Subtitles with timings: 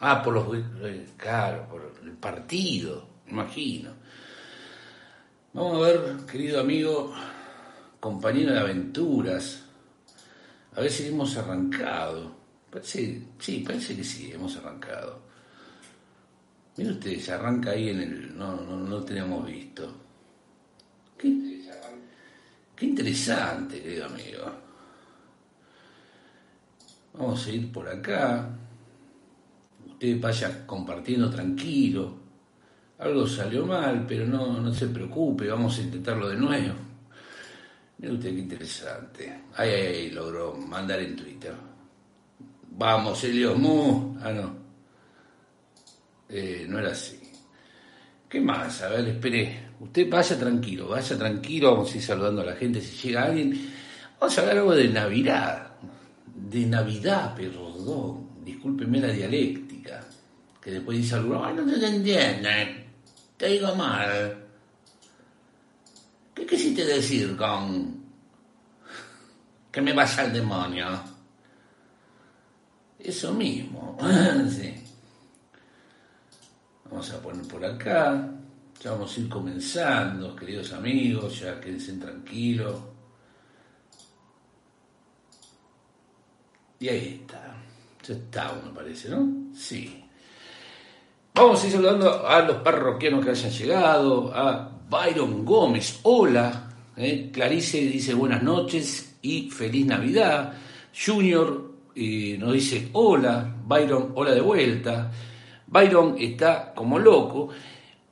[0.00, 0.46] Ah, por los.
[0.82, 3.90] eh, Claro, por el partido, imagino.
[5.52, 7.12] Vamos a ver, querido amigo,
[8.00, 9.64] compañero de aventuras.
[10.76, 12.36] A ver si hemos arrancado.
[12.70, 15.20] Parece, sí, parece que sí, hemos arrancado.
[16.76, 18.38] Mire usted, se arranca ahí en el.
[18.38, 19.92] No, no, no teníamos visto.
[21.16, 21.28] Qué,
[22.76, 24.44] qué interesante, querido amigo.
[27.14, 28.48] Vamos a ir por acá.
[29.98, 32.14] Usted vaya compartiendo tranquilo.
[32.98, 36.74] Algo salió mal, pero no, no se preocupe, vamos a intentarlo de nuevo.
[37.98, 39.40] Mire usted qué interesante.
[39.56, 41.52] Ay, ay, ay, logró mandar en Twitter.
[42.70, 44.16] Vamos, Elios Mu.
[44.22, 44.54] Ah, no.
[46.28, 47.18] Eh, no era así.
[48.28, 48.80] ¿Qué más?
[48.82, 49.70] A ver, espere.
[49.80, 51.72] Usted vaya tranquilo, vaya tranquilo.
[51.72, 53.68] Vamos a ir saludando a la gente si llega alguien.
[54.20, 55.72] Vamos a hablar algo de Navidad.
[56.36, 58.28] De Navidad, perdón.
[58.44, 59.67] Discúlpeme la dialéctica.
[60.60, 62.92] Que después dice alguno, ay, no te entienden.
[63.36, 64.44] Te digo mal.
[66.34, 68.04] ¿Qué quisiste decir con
[69.70, 70.86] que me vaya al demonio?
[72.98, 73.96] Eso mismo.
[74.50, 74.74] sí.
[76.90, 78.34] Vamos a poner por acá.
[78.80, 81.40] Ya vamos a ir comenzando, queridos amigos.
[81.40, 82.76] Ya quédense tranquilos.
[86.80, 87.54] Y ahí está.
[88.06, 89.52] Ya está, me parece, ¿no?
[89.54, 90.07] Sí.
[91.38, 97.30] Vamos a ir saludando a los parroquianos que hayan llegado, a Byron Gómez, hola, ¿eh?
[97.32, 100.54] Clarice dice buenas noches y feliz Navidad,
[100.92, 105.12] Junior eh, nos dice hola, Byron, hola de vuelta,
[105.68, 107.50] Byron está como loco,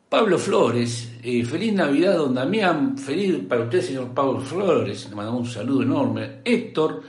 [0.08, 5.48] Pablo Flores, eh, feliz Navidad, don Damián, feliz para usted, señor Pablo Flores, le mandamos
[5.48, 7.02] un saludo enorme, Héctor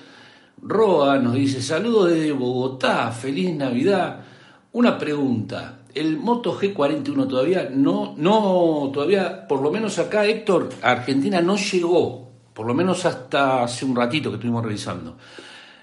[0.64, 4.26] Roa nos dice saludos desde Bogotá, feliz Navidad,
[4.72, 11.42] una pregunta, el Moto G41 todavía no, no, todavía, por lo menos acá, Héctor, Argentina
[11.42, 15.18] no llegó, por lo menos hasta hace un ratito que estuvimos revisando.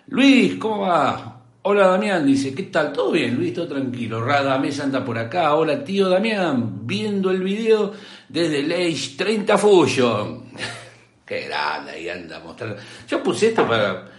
[0.06, 1.40] Luis, ¿cómo va?
[1.62, 2.92] Hola Damián, dice, ¿qué tal?
[2.92, 3.54] ¿Todo bien, Luis?
[3.54, 4.22] Todo tranquilo.
[4.22, 5.54] Radamés anda por acá.
[5.54, 7.92] Hola tío Damián, viendo el video
[8.28, 10.44] desde el Age 30 Fusion.
[11.24, 12.76] Qué grande, ahí anda mostrando.
[13.08, 14.10] Yo puse esto para...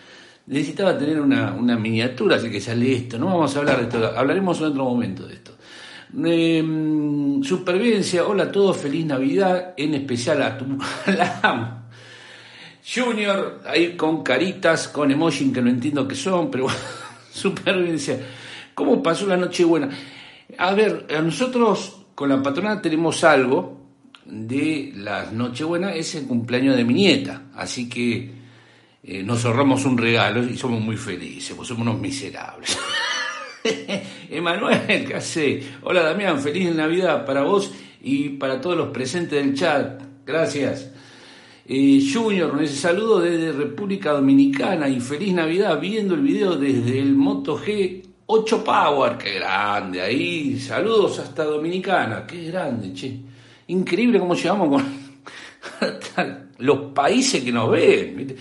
[0.48, 3.20] Necesitaba tener una, una miniatura, así que sale esto.
[3.20, 5.55] No vamos a hablar de esto, hablaremos en otro momento de esto.
[6.14, 6.64] Eh,
[7.44, 10.66] supervivencia, hola a todos, feliz Navidad, en especial a tu
[11.08, 11.82] la.
[12.88, 16.80] Junior, ahí con caritas, con emoji que no entiendo qué son, pero bueno,
[17.32, 18.20] supervivencia.
[18.76, 19.90] ¿Cómo pasó la Nochebuena?
[20.58, 23.86] A ver, nosotros con la patrona tenemos algo
[24.26, 28.34] de las Nochebuenas, es el cumpleaños de mi nieta, así que
[29.04, 32.78] eh, nos ahorramos un regalo y somos muy felices, pues somos unos miserables.
[34.30, 35.64] Emanuel, ¿qué hace?
[35.82, 37.72] Hola Damián, feliz Navidad para vos
[38.02, 40.02] y para todos los presentes del chat.
[40.26, 40.92] Gracias.
[41.68, 47.16] Eh, Junior nos saludo desde República Dominicana y feliz Navidad viendo el video desde el
[47.16, 49.18] Moto G8 Power.
[49.18, 50.60] Qué grande ahí.
[50.60, 52.26] Saludos hasta Dominicana.
[52.28, 53.20] Qué grande, che.
[53.68, 58.36] Increíble cómo llegamos con los países que nos ven.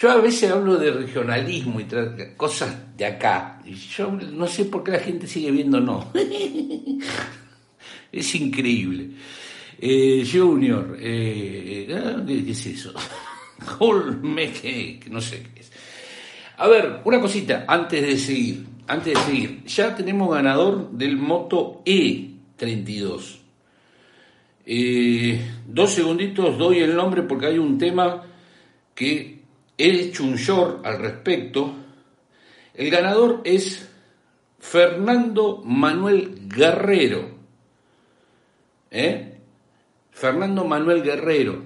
[0.00, 1.86] Yo a veces hablo de regionalismo y
[2.34, 3.60] cosas de acá.
[3.66, 6.10] Y yo no sé por qué la gente sigue viendo no.
[8.12, 9.10] es increíble.
[9.78, 12.94] Eh, junior, eh, eh, ¿qué es eso?
[13.78, 15.70] Colme, que no sé qué es.
[16.56, 18.66] A ver, una cosita antes de seguir.
[18.86, 23.36] Antes de seguir, ya tenemos ganador del Moto E32.
[24.64, 28.24] Eh, dos segunditos doy el nombre porque hay un tema
[28.94, 29.39] que
[29.80, 31.74] he hecho un short al respecto.
[32.74, 33.88] El ganador es
[34.58, 37.40] Fernando Manuel Guerrero.
[38.90, 39.38] ¿Eh?
[40.10, 41.62] Fernando Manuel Guerrero.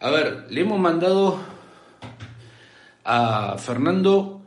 [0.00, 1.40] A ver, le hemos mandado
[3.04, 4.42] a Fernando,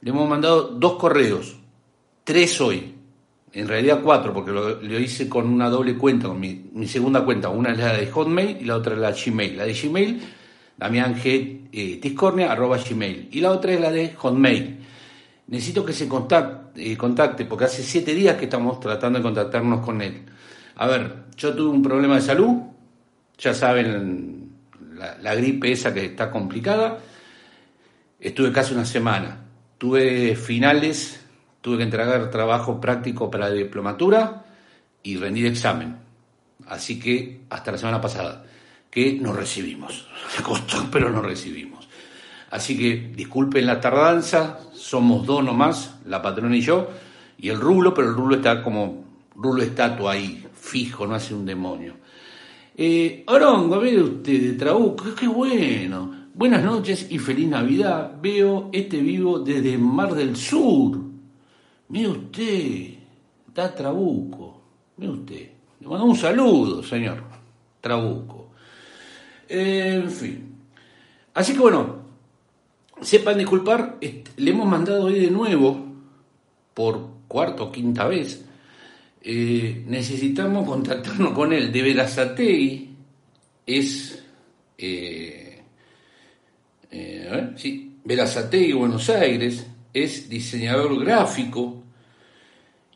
[0.00, 1.56] le hemos mandado dos correos,
[2.24, 2.94] tres hoy,
[3.52, 7.48] en realidad cuatro, porque lo, hice con una doble cuenta, con mi, mi segunda cuenta,
[7.48, 9.56] una es la de Hotmail y la otra es la de Gmail.
[9.56, 10.22] La de Gmail,
[10.76, 11.68] Damián G.
[11.72, 14.78] Eh, Tiscornia, arroba Gmail, y la otra es la de Hotmail.
[15.48, 19.84] Necesito que se contacte, eh, contacte, porque hace siete días que estamos tratando de contactarnos
[19.84, 20.22] con él.
[20.76, 22.62] A ver, yo tuve un problema de salud,
[23.38, 24.50] ya saben,
[24.94, 26.98] la, la gripe esa que está complicada.
[28.18, 29.44] Estuve casi una semana.
[29.76, 31.20] Tuve finales,
[31.60, 34.44] tuve que entregar trabajo práctico para la diplomatura
[35.02, 35.96] y rendir examen.
[36.66, 38.44] Así que hasta la semana pasada,
[38.96, 40.06] que nos recibimos.
[40.42, 41.86] Costó, pero nos recibimos.
[42.50, 46.88] Así que disculpen la tardanza, somos dos nomás, la patrona y yo,
[47.36, 49.04] y el rulo, pero el rulo está como
[49.34, 51.96] rulo estatua ahí, fijo, no hace un demonio.
[52.74, 56.28] Eh, Orongo, ve usted de Trabuco, qué bueno.
[56.32, 58.14] Buenas noches y feliz Navidad.
[58.22, 60.98] Veo este vivo desde Mar del Sur.
[61.88, 62.94] Mire usted,
[63.48, 64.62] está Trabuco.
[64.96, 65.50] Mire usted.
[65.80, 67.22] Le mando un saludo, señor
[67.82, 68.35] Trabuco.
[69.48, 70.54] En fin.
[71.34, 72.02] Así que bueno,
[73.00, 75.84] sepan disculpar, le hemos mandado hoy de nuevo,
[76.72, 78.44] por cuarta o quinta vez,
[79.22, 81.72] eh, necesitamos contactarnos con él.
[81.72, 82.90] De Verazatei
[83.66, 84.22] es...
[84.78, 85.62] Eh,
[86.90, 91.82] eh, sí, Verazatei, Buenos Aires, es diseñador gráfico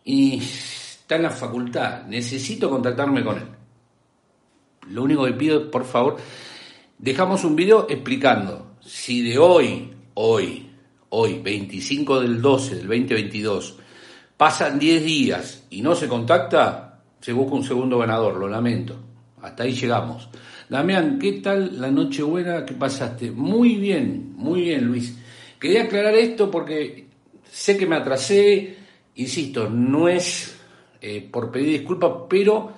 [0.04, 2.06] y está en la facultad.
[2.06, 3.59] Necesito contactarme con él.
[4.90, 6.16] Lo único que pido por favor,
[6.98, 10.68] dejamos un video explicando si de hoy, hoy,
[11.10, 13.76] hoy, 25 del 12 del 2022,
[14.36, 18.96] pasan 10 días y no se contacta, se busca un segundo ganador, lo lamento.
[19.42, 20.28] Hasta ahí llegamos.
[20.68, 23.30] Damián, ¿qué tal la noche buena que pasaste?
[23.30, 25.16] Muy bien, muy bien, Luis.
[25.58, 27.06] Quería aclarar esto porque
[27.50, 28.76] sé que me atrasé,
[29.16, 30.56] insisto, no es
[31.00, 32.72] eh, por pedir disculpas, pero,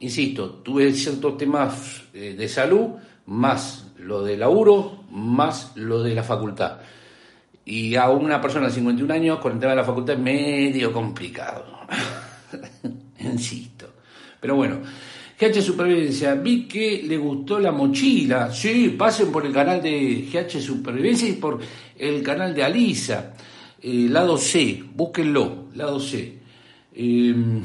[0.00, 2.90] insisto, tuve ciertos temas eh, de salud,
[3.26, 6.78] más lo de laburo, más lo de la facultad.
[7.64, 10.92] Y a una persona de 51 años con el tema de la facultad es medio
[10.92, 11.64] complicado.
[13.18, 13.88] insisto.
[14.40, 14.80] Pero bueno,
[15.38, 18.52] GH Supervivencia, vi que le gustó la mochila.
[18.52, 21.58] Sí, pasen por el canal de GH Supervivencia y por
[21.98, 23.34] el canal de Alisa,
[23.82, 26.38] eh, lado C, búsquenlo, lado C.
[26.94, 27.62] Em,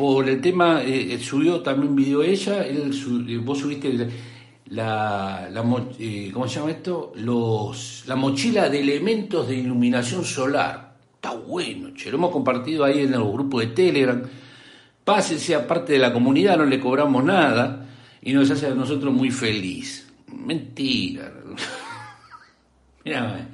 [0.00, 2.90] por el tema, eh, subió también video ella, él,
[3.28, 4.08] eh, vos subiste
[4.70, 7.12] la, la ¿cómo se llama esto?
[7.16, 10.96] Los, la mochila de elementos de iluminación solar.
[11.16, 14.22] Está bueno, che, lo hemos compartido ahí en el grupo de Telegram
[15.04, 17.86] Pásese aparte de la comunidad, no le cobramos nada
[18.22, 20.10] y nos hace a nosotros muy feliz.
[20.28, 21.32] Mentira.
[23.04, 23.48] Mira,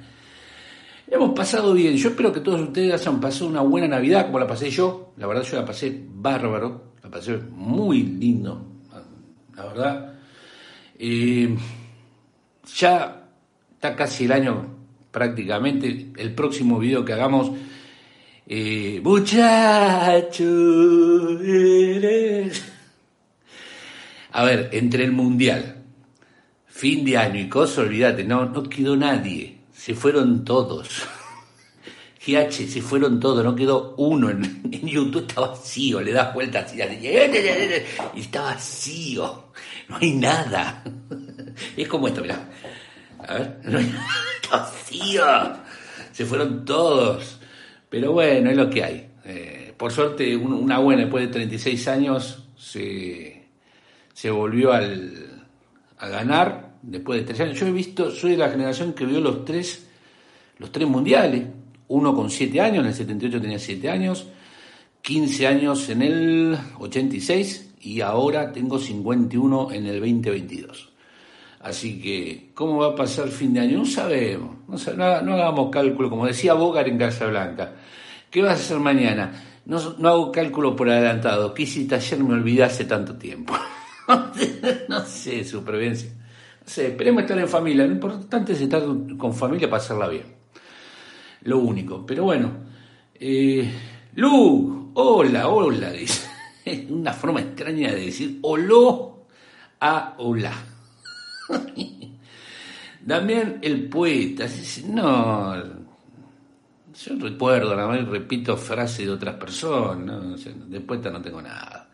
[1.07, 1.95] hemos pasado bien.
[1.95, 5.13] Yo espero que todos ustedes hayan pasado una buena Navidad como la pasé yo.
[5.17, 8.65] La verdad yo la pasé bárbaro, la pasé muy lindo,
[9.55, 10.13] la verdad.
[10.99, 11.55] Eh,
[12.75, 13.29] ya
[13.73, 14.65] está casi el año
[15.11, 16.11] prácticamente.
[16.17, 17.51] El próximo video que hagamos
[18.49, 20.45] eh, muchacho,
[24.31, 25.83] A ver, entre el mundial,
[26.67, 29.56] fin de año y cosas, olvídate, no, no quedó nadie.
[29.87, 30.89] Se fueron todos.
[32.27, 34.29] GH, se fueron todos, no quedó uno.
[34.29, 39.45] En, YouTube está vacío, le das vueltas y, y está vacío.
[39.87, 40.83] No hay nada.
[41.77, 42.49] Es como esto, mirá.
[43.29, 43.95] A ver, no hay,
[44.43, 45.23] está vacío.
[46.11, 47.39] Se fueron todos.
[47.89, 49.09] Pero bueno, es lo que hay.
[49.23, 53.47] Eh, por suerte, una buena, después de 36 años, se,
[54.13, 55.45] se volvió al,
[55.97, 57.59] a ganar después de tres años.
[57.59, 59.87] Yo he visto, soy de la generación que vio los tres,
[60.57, 61.43] los tres mundiales.
[61.89, 64.27] Uno con 7 años, en el 78 tenía 7 años,
[65.01, 70.89] 15 años en el 86 y ahora tengo 51 en el 2022.
[71.61, 73.79] Así que, ¿cómo va a pasar fin de año?
[73.79, 77.73] No sabemos, no, no, hagamos cálculo, como decía Bogar en Blanca.
[78.29, 79.31] ¿Qué vas a hacer mañana?
[79.65, 81.53] No, hago cálculo por adelantado.
[81.53, 82.23] ¿Qué hiciste ayer?
[82.23, 83.53] Me olvidé hace tanto tiempo.
[84.89, 86.09] no sé, supervivencia.
[86.67, 87.85] No sé, esperemos estar en familia.
[87.85, 88.83] Lo importante es estar
[89.17, 90.25] con familia para hacerla bien.
[91.43, 92.05] Lo único.
[92.05, 92.51] Pero bueno.
[93.15, 93.71] Eh,
[94.15, 96.27] Lu, hola, hola, dice.
[96.89, 99.13] Una forma extraña de decir hola
[99.79, 100.51] a hola.
[103.01, 104.45] Damián el poeta,
[104.89, 111.89] no, yo recuerdo, nada más repito frases de otras personas, de poeta no tengo nada.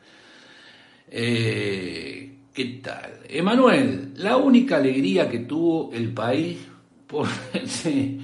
[1.08, 3.22] Eh, ¿Qué tal?
[3.29, 6.60] Emanuel, la única alegría que tuvo el país
[7.07, 8.19] por ese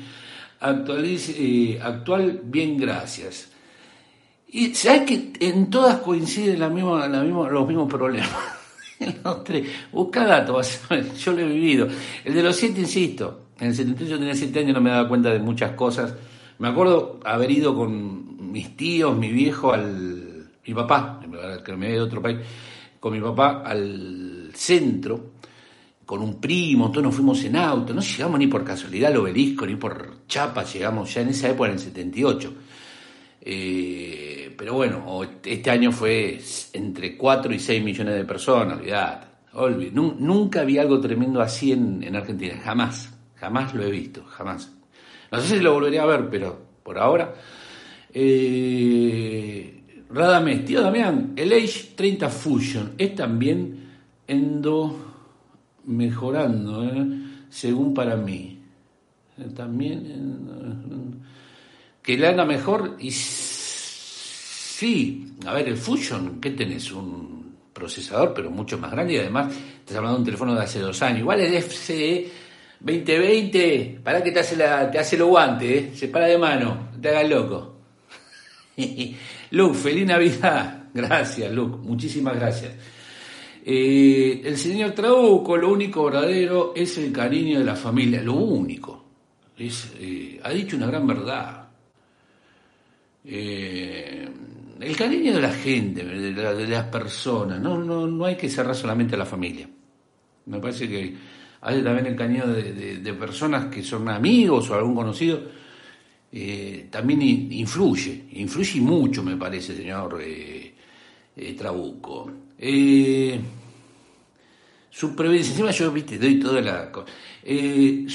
[0.62, 3.52] eh, actual, bien, gracias.
[4.48, 8.30] Y sabes que en todas coinciden los mismos problemas.
[9.24, 9.68] los tres.
[9.92, 10.82] Busca datos,
[11.24, 11.88] yo lo he vivido.
[12.24, 15.32] El de los siete, insisto, en el 78 tenía siete años, no me daba cuenta
[15.32, 16.14] de muchas cosas.
[16.60, 21.20] Me acuerdo haber ido con mis tíos, mi viejo, al, mi papá,
[21.66, 22.38] que me de otro país,
[23.00, 25.32] con mi papá al centro,
[26.06, 29.66] con un primo, todos nos fuimos en auto, no llegamos ni por casualidad al obelisco,
[29.66, 32.54] ni por chapa, llegamos ya en esa época, en el 78.
[33.42, 36.42] Eh, pero bueno, este año fue
[36.74, 39.28] entre 4 y 6 millones de personas, olvidate.
[39.94, 44.72] Nunca vi algo tremendo así en, en, Argentina, jamás, jamás lo he visto, jamás.
[45.32, 47.34] No sé si lo volvería a ver, pero por ahora
[48.12, 49.79] Eh,
[50.10, 53.90] Radamés, tío Damián, el Age 30 Fusion es también
[54.28, 54.96] endo
[55.86, 57.06] mejorando, ¿eh?
[57.50, 58.56] según para mí.
[59.56, 61.22] También
[62.02, 64.16] que le anda mejor y sí,
[65.46, 66.92] a ver, el Fusion, ¿qué tenés?
[66.92, 70.80] Un procesador, pero mucho más grande y además estás hablando de un teléfono de hace
[70.80, 71.20] dos años.
[71.20, 72.30] Igual el FCE
[72.80, 75.92] 2020, para que te hace, la, te hace lo guante, ¿eh?
[75.94, 77.76] se para de mano, te hagas loco.
[79.52, 80.84] Luke, feliz Navidad.
[80.94, 82.74] Gracias, Luke, muchísimas gracias.
[83.64, 89.06] Eh, el señor Trauco, lo único verdadero es el cariño de la familia, lo único.
[89.56, 91.68] Es, eh, ha dicho una gran verdad.
[93.24, 94.28] Eh,
[94.80, 99.16] el cariño de la gente, de, las personas, no, no, no hay que cerrar solamente
[99.16, 99.70] a la familia.
[100.46, 101.16] Me parece que
[101.62, 105.42] hay también el cariño de, personas que son amigos o algún conocido,
[106.32, 110.74] eh, también influye, influye mucho, me parece, señor eh,
[111.36, 112.32] eh Trabuco.
[112.58, 113.40] Eh,
[114.90, 116.92] supervivencia, encima yo, viste, doy toda la...
[117.44, 118.06] Eh,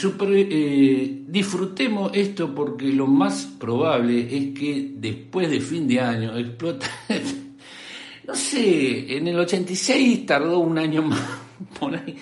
[1.26, 6.87] disfrutemos esto porque lo más probable es que después de fin de año explota...
[8.26, 11.21] no sé, en el 86 tardó un año más
[11.80, 12.16] por ahí.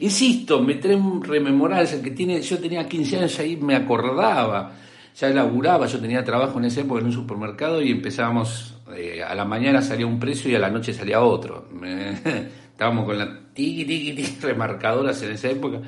[0.00, 4.83] insisto, me trae rememorar, que tiene, yo tenía 15 años ahí me acordaba,
[5.14, 9.34] ya laburaba, yo tenía trabajo en ese época en un supermercado y empezábamos, eh, a
[9.34, 11.68] la mañana salía un precio y a la noche salía otro.
[12.72, 15.80] estábamos con la tiki tiki tiki remarcadoras en esa época.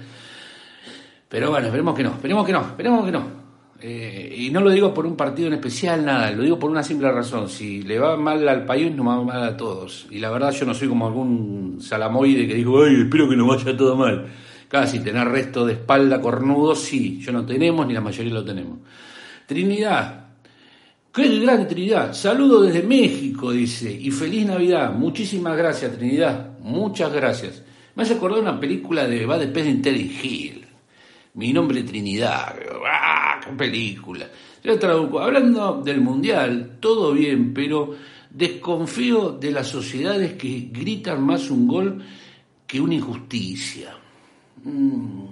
[1.29, 3.47] Pero bueno, esperemos que no, esperemos que no, esperemos que no.
[3.81, 6.85] Eh, y no lo digo por un partido en especial, nada, lo digo por una
[6.85, 7.49] simple razón.
[7.49, 10.07] Si le va mal al país, nos va mal a todos.
[10.11, 13.49] Y la verdad yo no soy como algún salamoide que dijo, ay, espero que nos
[13.49, 14.27] vaya todo mal.
[14.69, 18.79] Casi tener resto de espalda cornudo, sí, yo no tenemos, ni la mayoría lo tenemos.
[19.47, 20.27] Trinidad,
[21.13, 24.93] qué grande Trinidad, saludo desde México, dice, y feliz Navidad.
[24.93, 27.63] Muchísimas gracias, Trinidad, muchas gracias.
[27.95, 30.67] Me hace acordar una película de Va de Pez de Hill
[31.37, 32.57] mi nombre Trinidad.
[32.87, 34.29] ¡Ah, qué película!
[34.63, 37.95] Yo traduzco, hablando del mundial, todo bien, pero
[38.31, 42.03] desconfío de las sociedades que gritan más un gol
[42.67, 43.97] que una injusticia.
[44.65, 45.25] Mm.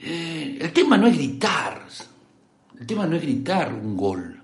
[0.00, 1.86] Eh, el tema no es gritar,
[2.78, 4.40] el tema no es gritar un gol.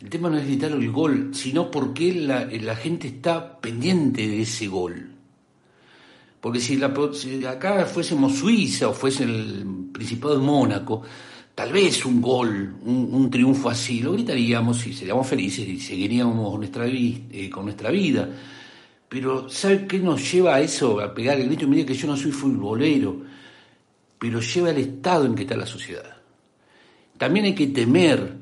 [0.00, 4.66] El tema no es gritar el gol, sino porque la, gente está pendiente de ese
[4.68, 5.10] gol.
[6.40, 6.82] Porque si,
[7.46, 11.02] acá fuésemos Suiza o fuese el Principado de Mónaco,
[11.54, 17.48] tal vez un gol, un, triunfo así, lo gritaríamos y seríamos felices y seguiríamos eh,
[17.50, 18.28] con nuestra vida.
[19.08, 21.68] Pero ¿sabe qué nos lleva a eso, a pegar el grito?
[21.68, 23.22] Mire que yo no soy futbolero,
[24.18, 26.13] pero lleva el estado en que está la sociedad.
[27.18, 28.36] También hay que temer,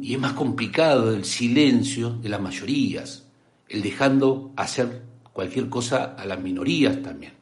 [0.00, 3.26] y es más complicado, el silencio de las mayorías,
[3.68, 7.34] el dejando hacer cualquier cosa a las minorías también.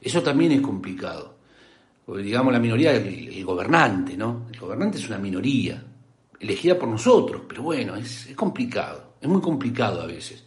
[0.00, 1.36] Eso también es complicado.
[2.04, 4.46] Porque, digamos, la minoría el, gobernante, ¿no?
[4.52, 5.82] El gobernante es una minoría,
[6.38, 10.44] elegida por nosotros, pero bueno, es, es complicado, es muy complicado a veces.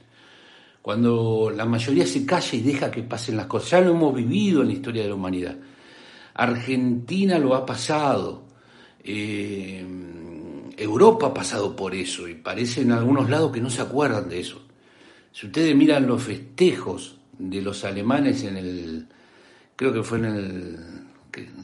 [0.81, 3.71] Cuando la mayoría se calla y deja que pasen las cosas.
[3.71, 5.57] Ya lo hemos vivido en la historia de la humanidad.
[6.33, 8.43] Argentina lo ha pasado.
[9.03, 9.85] Eh,
[10.77, 14.39] Europa ha pasado por eso y parece en algunos lados que no se acuerdan de
[14.39, 14.61] eso.
[15.31, 19.07] Si ustedes miran los festejos de los alemanes en el,
[19.75, 20.77] creo que fue en el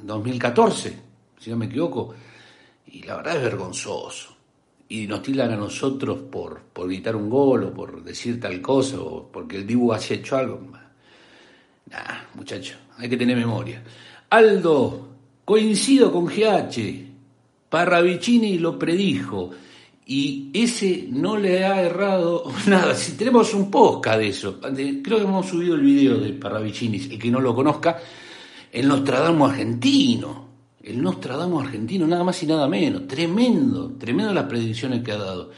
[0.04, 1.00] 2014,
[1.40, 2.14] si no me equivoco,
[2.88, 4.36] y la verdad es vergonzoso.
[4.88, 9.00] Y nos tiran a nosotros por, por gritar un gol o por decir tal cosa
[9.00, 10.60] o porque el Dibu haya hecho algo.
[11.90, 13.84] Nah, muchacho, hay que tener memoria.
[14.30, 15.08] Aldo,
[15.44, 17.15] coincido con GH.
[17.76, 19.52] Parravicini lo predijo
[20.06, 22.96] y ese no le ha errado nada.
[22.96, 27.20] Si tenemos un podcast de eso, creo que hemos subido el video de Parravicini, el
[27.20, 27.98] que no lo conozca,
[28.72, 30.48] el Nostradamus argentino,
[30.82, 35.52] el Nostradamus argentino, nada más y nada menos, tremendo, tremendo las predicciones que ha dado.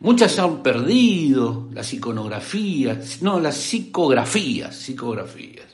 [0.00, 5.64] Muchas se han perdido, las iconografías, no, las psicografías, psicografías.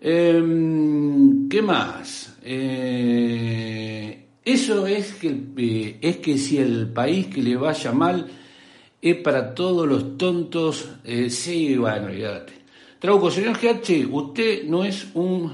[0.00, 2.36] Em, ¿Qué más?
[2.42, 8.26] Eh, eso es que, eh, es que si el país que le vaya mal
[9.00, 12.52] es para todos los tontos, eh, sí, bueno, olvídate.
[12.98, 15.52] Trauco, señor GH, usted no es un,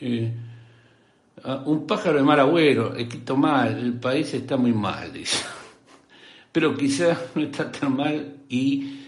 [0.00, 0.32] eh,
[1.66, 5.44] un pájaro de mal agüero, quito mal, el país está muy mal, dice.
[6.52, 9.00] Pero quizás no está tan mal y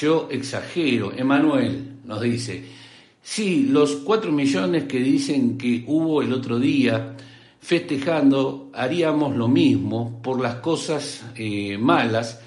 [0.00, 1.12] yo exagero.
[1.14, 2.64] Emanuel nos dice,
[3.22, 7.16] sí, los cuatro millones que dicen que hubo el otro día,
[7.64, 12.38] festejando, haríamos lo mismo por las cosas eh, malas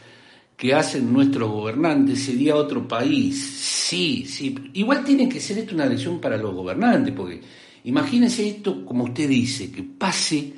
[0.55, 3.35] que hacen nuestros gobernantes, sería otro país.
[3.43, 4.55] Sí, sí.
[4.73, 7.41] Igual tiene que ser esto una lección para los gobernantes, porque
[7.85, 10.53] imagínense esto, como usted dice, que pase,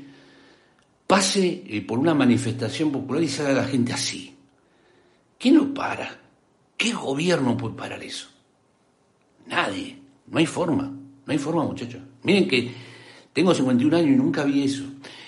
[1.08, 4.36] pase eh, por una manifestación popular y salga la gente así.
[5.38, 6.20] ¿Quién lo para?
[6.76, 8.28] ¿Qué gobierno puede parar eso?
[9.48, 9.98] Nadie.
[10.28, 10.84] No hay forma.
[10.84, 12.02] No hay forma, muchachos.
[12.24, 12.89] Miren que
[13.34, 14.84] tengo 51 años y nunca vi eso.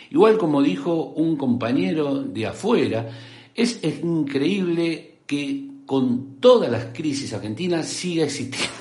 [0.09, 3.09] Igual como dijo un compañero de afuera,
[3.55, 8.69] es, increíble que con todas las crisis argentinas siga existiendo.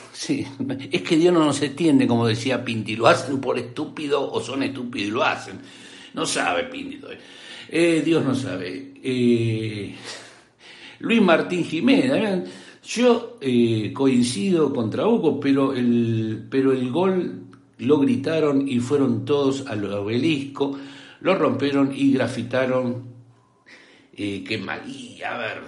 [0.92, 4.62] Es que Dios no nos entiende, como decía Pinti, lo hacen por estúpido o son
[4.62, 5.54] estúpidos y lo hacen.
[6.12, 7.00] No sabe Pinti.
[7.70, 8.92] Eh, Dios no sabe.
[9.02, 9.94] Eh,
[10.98, 12.50] Luis Martín Jiménez,
[12.84, 17.49] yo eh, coincido con Trabuco, pero el, pero el gol
[17.80, 20.78] lo gritaron y fueron todos al obelisco,
[21.20, 23.04] lo rompieron y grafitaron
[24.12, 24.82] eh, qué mal.
[24.88, 25.62] Y a ver,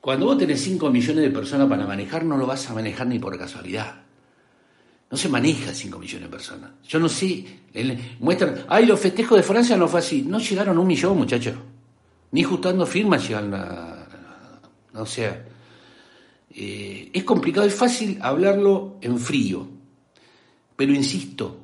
[0.00, 3.18] cuando vos tenés 5 millones de personas para manejar, no lo vas a manejar ni
[3.18, 4.02] por casualidad.
[5.10, 6.70] No se maneja 5 millones de personas.
[6.86, 7.44] Yo no sé,
[8.20, 10.22] muestran, ay, los festejos de Francia no fue así.
[10.22, 11.56] No llegaron un millón, muchachos.
[12.30, 14.06] Ni justando firmas llegan a...
[14.94, 15.44] O sea,
[16.50, 19.79] eh, es complicado, es fácil hablarlo en frío.
[20.80, 21.58] Pero insisto,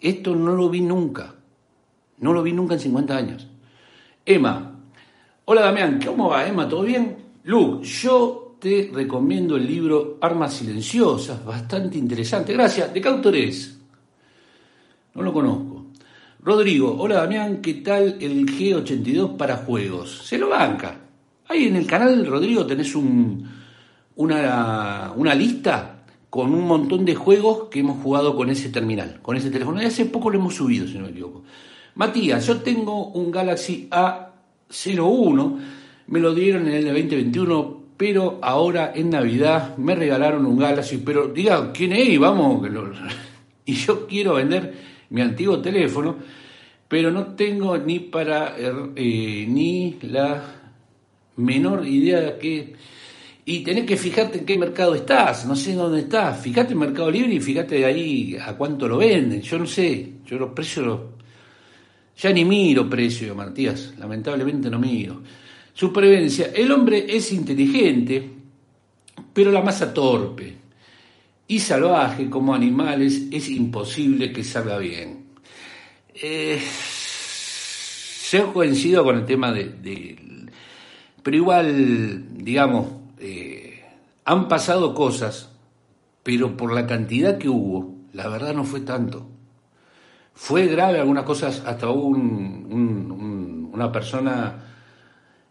[0.00, 1.34] esto no lo vi nunca.
[2.18, 3.48] No lo vi nunca en 50 años.
[4.24, 4.78] Emma,
[5.46, 6.68] Hola Damián, ¿cómo va Emma?
[6.68, 7.16] ¿Todo bien?
[7.42, 12.52] Lu, yo te recomiendo el libro Armas Silenciosas, bastante interesante.
[12.52, 12.94] Gracias.
[12.94, 13.80] ¿De qué autor es?
[15.14, 15.86] No lo conozco.
[16.38, 20.18] Rodrigo, hola Damián, ¿qué tal el G82 para juegos?
[20.24, 21.00] Se lo banca.
[21.48, 23.44] Ahí en el canal, Rodrigo, tenés un,
[24.14, 25.91] una, una lista
[26.32, 29.82] con un montón de juegos que hemos jugado con ese terminal, con ese teléfono.
[29.82, 31.42] Y hace poco lo hemos subido, si no me equivoco.
[31.94, 34.30] Matías, yo tengo un Galaxy A
[34.70, 35.58] 01,
[36.06, 41.28] me lo dieron en el 2021, pero ahora en Navidad me regalaron un Galaxy, pero
[41.28, 42.18] diga, ¿quién es?
[42.18, 42.66] Vamos,
[43.66, 44.74] y yo quiero vender
[45.10, 46.16] mi antiguo teléfono,
[46.88, 50.42] pero no tengo ni para, eh, ni la
[51.36, 52.91] menor idea de qué...
[53.44, 56.40] Y tenés que fijarte en qué mercado estás, no sé dónde estás.
[56.40, 59.40] Fíjate en Mercado Libre y fíjate de ahí a cuánto lo venden.
[59.40, 61.00] Yo no sé, yo los precios
[62.16, 65.22] ya ni miro precio, Martías, lamentablemente no miro.
[65.74, 66.52] Supervivencia.
[66.54, 68.30] El hombre es inteligente,
[69.32, 70.54] pero la masa torpe.
[71.48, 75.24] Y salvaje como animales es imposible que salga bien.
[76.14, 76.60] Eh,
[78.30, 80.16] yo coincido con el tema de...
[81.22, 83.84] pero igual, digamos, eh,
[84.24, 85.50] han pasado cosas,
[86.24, 89.28] pero por la cantidad que hubo, la verdad no fue tanto.
[90.34, 94.64] Fue grave algunas cosas, hasta hubo un, una persona,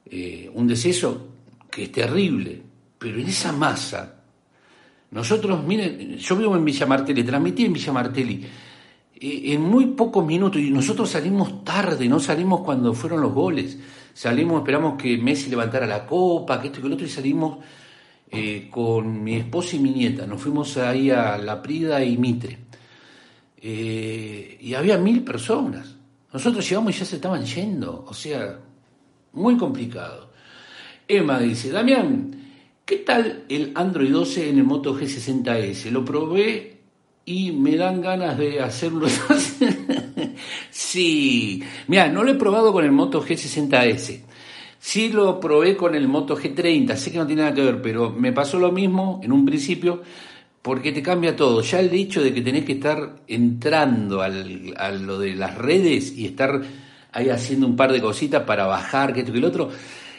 [0.06, 1.28] eh, un deceso
[1.70, 2.62] que es terrible,
[2.98, 4.16] pero en esa masa,
[5.12, 8.46] nosotros, miren, yo vivo en Villa Martelli, transmití en Villa Martelli,
[9.16, 13.78] eh, en muy pocos minutos, y nosotros salimos tarde, no salimos cuando fueron los goles,
[14.14, 17.58] salimos, esperamos que Messi levantara la copa, que esto y que lo otro, y salimos
[18.30, 22.60] eh, con mi esposa y mi nieta, nos fuimos ahí a La Prida y Mitre
[23.62, 25.96] eh, y había mil personas.
[26.34, 28.58] Nosotros llegamos y ya se estaban yendo, o sea,
[29.34, 30.32] muy complicado.
[31.08, 32.32] Emma dice, Damián,
[32.86, 35.92] ¿qué tal el Android 12 en el Moto G60S?
[35.92, 36.80] Lo probé
[37.26, 39.08] y me dan ganas de hacerlo.
[40.92, 44.22] sí, mira, no lo he probado con el Moto G60S.
[44.80, 48.10] Sí lo probé con el Moto G30, sé que no tiene nada que ver, pero
[48.10, 50.02] me pasó lo mismo en un principio
[50.62, 51.62] porque te cambia todo.
[51.62, 56.14] Ya el hecho de que tenés que estar entrando al, a lo de las redes
[56.18, 56.62] y estar
[57.12, 59.70] ahí haciendo un par de cositas para bajar, que esto que el otro,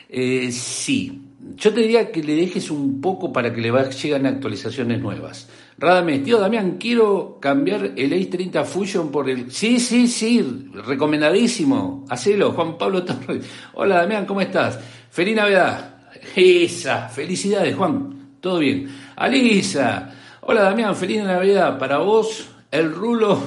[0.09, 1.32] eh, sí.
[1.57, 5.49] Yo te diría que le dejes un poco para que le lleguen actualizaciones nuevas.
[5.77, 9.51] Radamés, tío Damián, quiero cambiar el A30 Fusion por el...
[9.51, 12.05] Sí, sí, sí, recomendadísimo.
[12.09, 13.45] Hacelo, Juan Pablo Torres.
[13.75, 14.79] Hola Damián, ¿cómo estás?
[15.11, 15.97] Feliz Navidad.
[16.37, 18.89] Esa, felicidades Juan, todo bien.
[19.17, 23.41] Alisa, Hola Damián, feliz Navidad para vos, el Rulo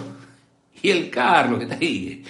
[0.81, 2.23] y el Carlos que está ahí.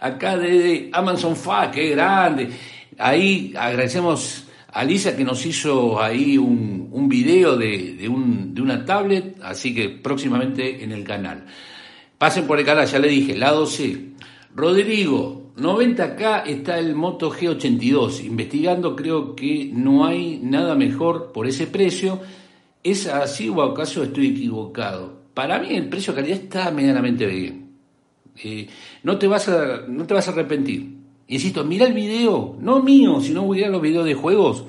[0.00, 2.50] Acá de Amazon Fa, qué grande.
[2.98, 8.84] Ahí agradecemos a Lisa que nos hizo ahí un, video de, de, un, de una
[8.84, 11.46] tablet, así que próximamente en el canal.
[12.18, 14.10] Pasen por el canal, ya le dije, lado C.
[14.54, 18.24] Rodrigo, 90K está el Moto G82.
[18.24, 22.20] Investigando creo que no hay nada mejor por ese precio
[22.82, 25.20] ¿Es así o acaso estoy equivocado?
[25.34, 27.76] Para mí el precio calidad está medianamente bien.
[28.42, 28.68] Eh,
[29.02, 30.99] no, te vas a, no te vas a arrepentir.
[31.30, 34.64] Insisto, mira el video, no mío, sino voy a los videos de juegos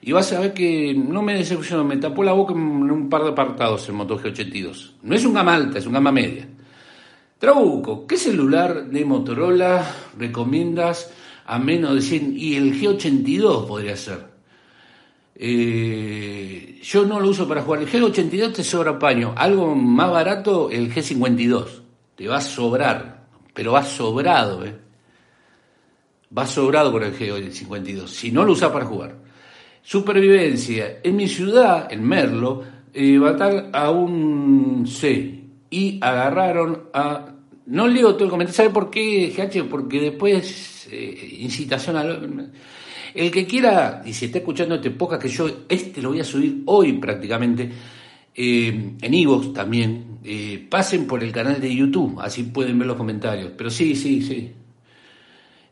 [0.00, 3.22] y vas a ver que no me decepcionó, me tapó la boca en un par
[3.22, 4.94] de apartados el Moto G82.
[5.02, 6.48] No es un gama alta, es un gama media.
[7.38, 9.88] Trabuco, ¿qué celular de Motorola
[10.18, 11.12] recomiendas
[11.46, 12.34] a menos de 100?
[12.36, 14.26] Y el G82 podría ser.
[15.36, 17.82] Eh, yo no lo uso para jugar.
[17.82, 19.34] El G82 te sobra paño.
[19.36, 21.66] Algo más barato, el G52.
[22.16, 24.91] Te va a sobrar, pero va sobrado, ¿eh?
[26.36, 28.06] Va sobrado con el G52.
[28.06, 29.16] Si no lo usas para jugar.
[29.82, 31.00] Supervivencia.
[31.02, 32.62] En mi ciudad, en Merlo,
[32.94, 35.44] eh, estar a un C.
[35.70, 37.32] Y agarraron a
[37.66, 38.56] no leo todo el comentario.
[38.56, 39.68] ¿Sabe por qué, GH?
[39.68, 42.52] Porque después eh, incitación al...
[43.14, 46.24] El que quiera, y si está escuchando este podcast, que yo este lo voy a
[46.24, 47.70] subir hoy prácticamente,
[48.34, 52.96] eh, en Evox también, eh, pasen por el canal de YouTube, así pueden ver los
[52.96, 53.52] comentarios.
[53.56, 54.52] Pero sí, sí, sí.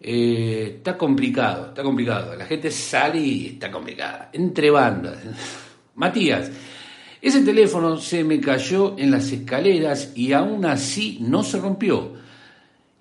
[0.01, 2.35] Está complicado, está complicado.
[2.35, 4.31] La gente sale y está complicada.
[4.33, 5.19] Entre bandas.
[5.95, 6.51] Matías,
[7.21, 12.15] ese teléfono se me cayó en las escaleras y aún así no se rompió.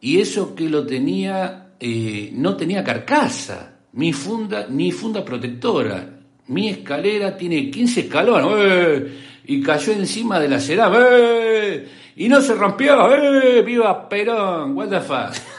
[0.01, 6.17] Y eso que lo tenía, eh, no tenía carcasa, mi funda, ni funda protectora.
[6.47, 9.13] Mi escalera tiene 15 escalones ¡eh!
[9.45, 11.87] y cayó encima de la cerada ¡eh!
[12.15, 13.13] y no se rompió.
[13.13, 13.61] ¡eh!
[13.61, 14.75] ¡Viva Perón!
[14.75, 15.58] ¿What the fuck?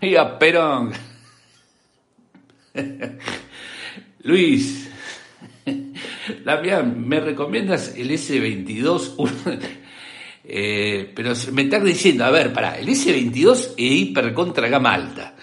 [0.02, 0.92] ¡Viva Perón!
[4.22, 4.88] Luis,
[6.44, 9.60] Damián, ¿me recomiendas el S22?
[10.44, 15.36] eh, pero me estás diciendo, a ver, para, el S22 es hiper contra gama alta,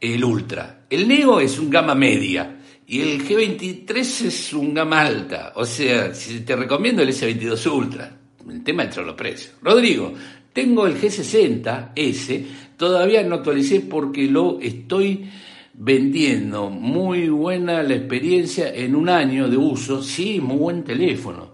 [0.00, 0.86] el Ultra.
[0.88, 5.52] El Neo es un gama media y el G23 es un gama alta.
[5.56, 8.16] O sea, si te recomiendo el S22 Ultra,
[8.48, 9.54] el tema entre los precios.
[9.62, 10.12] Rodrigo,
[10.52, 12.44] tengo el G60S,
[12.82, 15.30] todavía no actualicé porque lo estoy
[15.72, 16.68] vendiendo.
[16.68, 21.52] Muy buena la experiencia en un año de uso, sí, muy buen teléfono,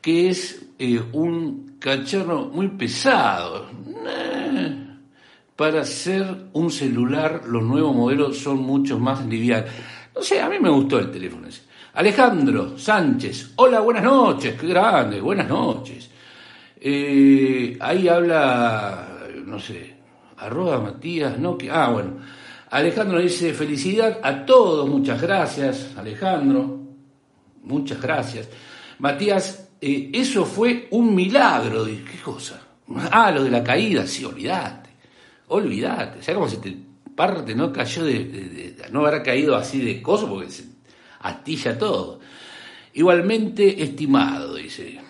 [0.00, 3.66] que es eh, un cacharro muy pesado.
[5.56, 9.68] para ser un celular, los nuevos modelos son mucho más livianos.
[10.16, 11.64] No sé, a mí me gustó el teléfono ese.
[11.92, 16.08] Alejandro Sánchez, hola, buenas noches, qué grande, buenas noches.
[16.80, 19.06] Eh, ahí habla,
[19.44, 20.01] no sé,
[20.42, 22.18] arroba Matías, no, que, ah, bueno.
[22.70, 26.80] Alejandro dice, felicidad a todos, muchas gracias, Alejandro,
[27.62, 28.48] muchas gracias.
[28.98, 32.60] Matías, eh, eso fue un milagro, ¿qué cosa?
[33.10, 34.90] Ah, lo de la caída, sí, olvídate,
[35.48, 36.76] olvídate, o sea, como se te
[37.14, 40.64] parte, no cayó de, no habrá caído así de coso porque se
[41.20, 42.20] astilla todo.
[42.94, 45.00] Igualmente estimado, dice.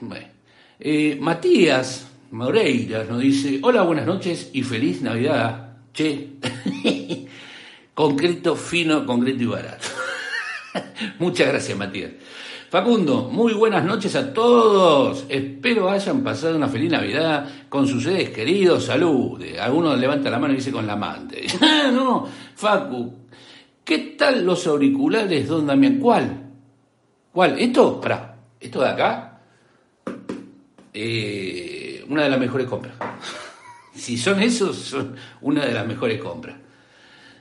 [0.78, 5.76] Eh, Matías Moreira nos dice, hola, buenas noches y feliz Navidad.
[5.92, 6.38] Che.
[7.94, 9.88] concreto, fino, concreto y barato.
[11.18, 12.12] Muchas gracias, Matías.
[12.70, 15.26] Facundo, muy buenas noches a todos.
[15.28, 18.86] Espero hayan pasado una feliz Navidad con sus seres queridos.
[18.86, 19.38] Salud.
[19.60, 21.44] Alguno levanta la mano y dice con la amante.
[21.60, 23.12] Ah, no, Facu.
[23.84, 25.98] ¿Qué tal los auriculares, don Damián?
[25.98, 26.50] ¿Cuál?
[27.30, 27.58] ¿Cuál?
[27.58, 28.00] ¿Esto?
[28.00, 28.38] Pará.
[28.58, 29.40] ¿Esto de acá?
[30.94, 31.81] Eh,
[32.12, 32.94] una de las mejores compras.
[33.94, 36.56] si son esos, son una de las mejores compras.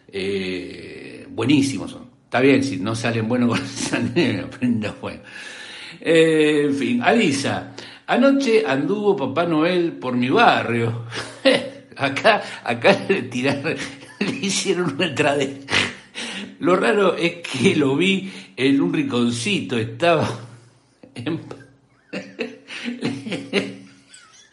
[0.07, 2.10] Eh, buenísimos son.
[2.23, 5.21] Está bien, si no salen buenos con esa bueno.
[5.99, 7.73] Eh, en fin, Alisa,
[8.07, 11.05] anoche anduvo Papá Noel por mi barrio.
[11.97, 13.75] acá, acá le tiraron,
[14.19, 15.43] le hicieron una entrada.
[16.60, 20.29] Lo raro es que lo vi en un rinconcito, estaba
[21.15, 21.41] en...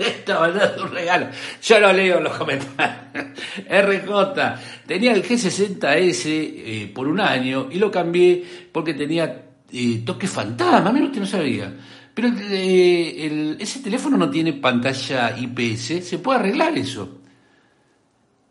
[0.09, 1.27] estaba dando un regalo.
[1.63, 2.99] Yo lo leo en los comentarios.
[3.69, 10.27] RJ, tenía el G60S eh, por un año y lo cambié porque tenía eh, toque
[10.27, 11.75] fantasma, menos que no sabía.
[12.15, 17.21] Pero eh, ese teléfono no tiene pantalla IPS, se puede arreglar eso.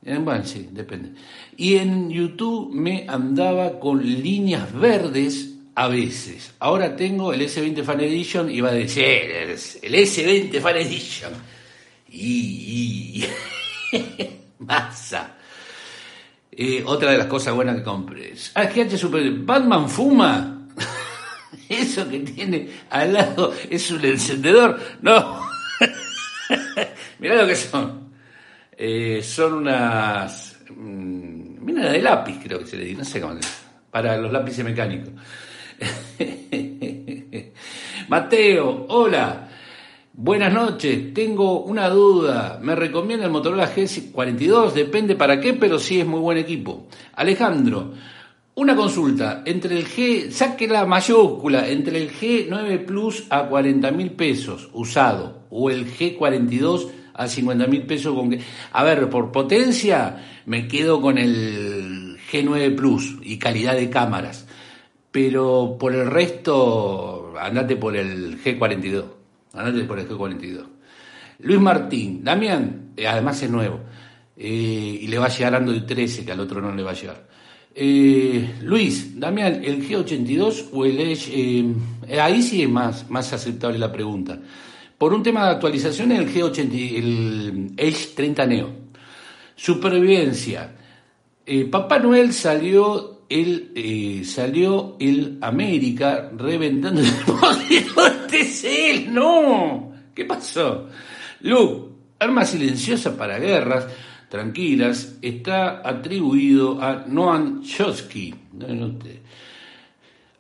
[0.02, 1.12] Bueno, sí, depende.
[1.58, 6.56] Y en YouTube me andaba con líneas verdes a veces.
[6.58, 11.34] Ahora tengo el S20 Fan Edition y va a decir, el S20 Fan Edition.
[12.10, 13.24] Y...
[14.58, 15.36] masa.
[16.52, 18.34] Eh, otra de las cosas buenas que compré.
[18.56, 19.30] Ah, GH Super.
[19.32, 20.68] Batman fuma.
[21.70, 24.80] Eso que tiene al lado es un encendedor.
[25.04, 25.48] No.
[27.20, 28.14] Mirá lo que son.
[28.76, 30.58] Eh, son unas.
[30.72, 32.98] Mmm, mira de lápiz, creo que se le dice.
[32.98, 33.40] No sé cómo.
[33.92, 35.14] Para los lápices mecánicos.
[38.08, 39.44] Mateo, hola.
[40.14, 42.60] Buenas noches, tengo una duda.
[42.62, 44.74] ¿Me recomienda el Motorola G42?
[44.74, 46.88] Depende para qué, pero sí es muy buen equipo.
[47.14, 47.94] Alejandro,
[48.56, 49.44] una consulta.
[49.46, 55.44] Entre el G, saque la mayúscula, entre el G9 Plus a 40 mil pesos usado
[55.52, 58.42] o el G42 a 50 mil pesos con que...
[58.72, 64.47] A ver, por potencia me quedo con el G9 Plus y calidad de cámaras.
[65.20, 69.04] Pero por el resto, andate por el G42.
[69.54, 70.64] Andate por el G42.
[71.40, 73.80] Luis Martín, Damián, eh, además es nuevo.
[74.38, 76.94] Eh, y le va a llegar Android 13, que al otro no le va a
[76.94, 77.28] llegar.
[77.74, 81.66] Eh, Luis, Damián, ¿el G82 o el Edge?
[82.22, 84.38] ahí sí es más, más aceptable la pregunta.
[85.00, 88.70] Por un tema de actualización, el G80, el Edge 30 Neo.
[89.56, 90.76] Supervivencia.
[91.72, 97.08] Papá Noel salió él eh, salió el América reventando el
[98.64, 99.92] él, no.
[100.14, 100.88] ¿Qué pasó?
[101.42, 103.88] Luke, arma silenciosa para guerras
[104.30, 108.34] tranquilas, está atribuido a Noam Chomsky.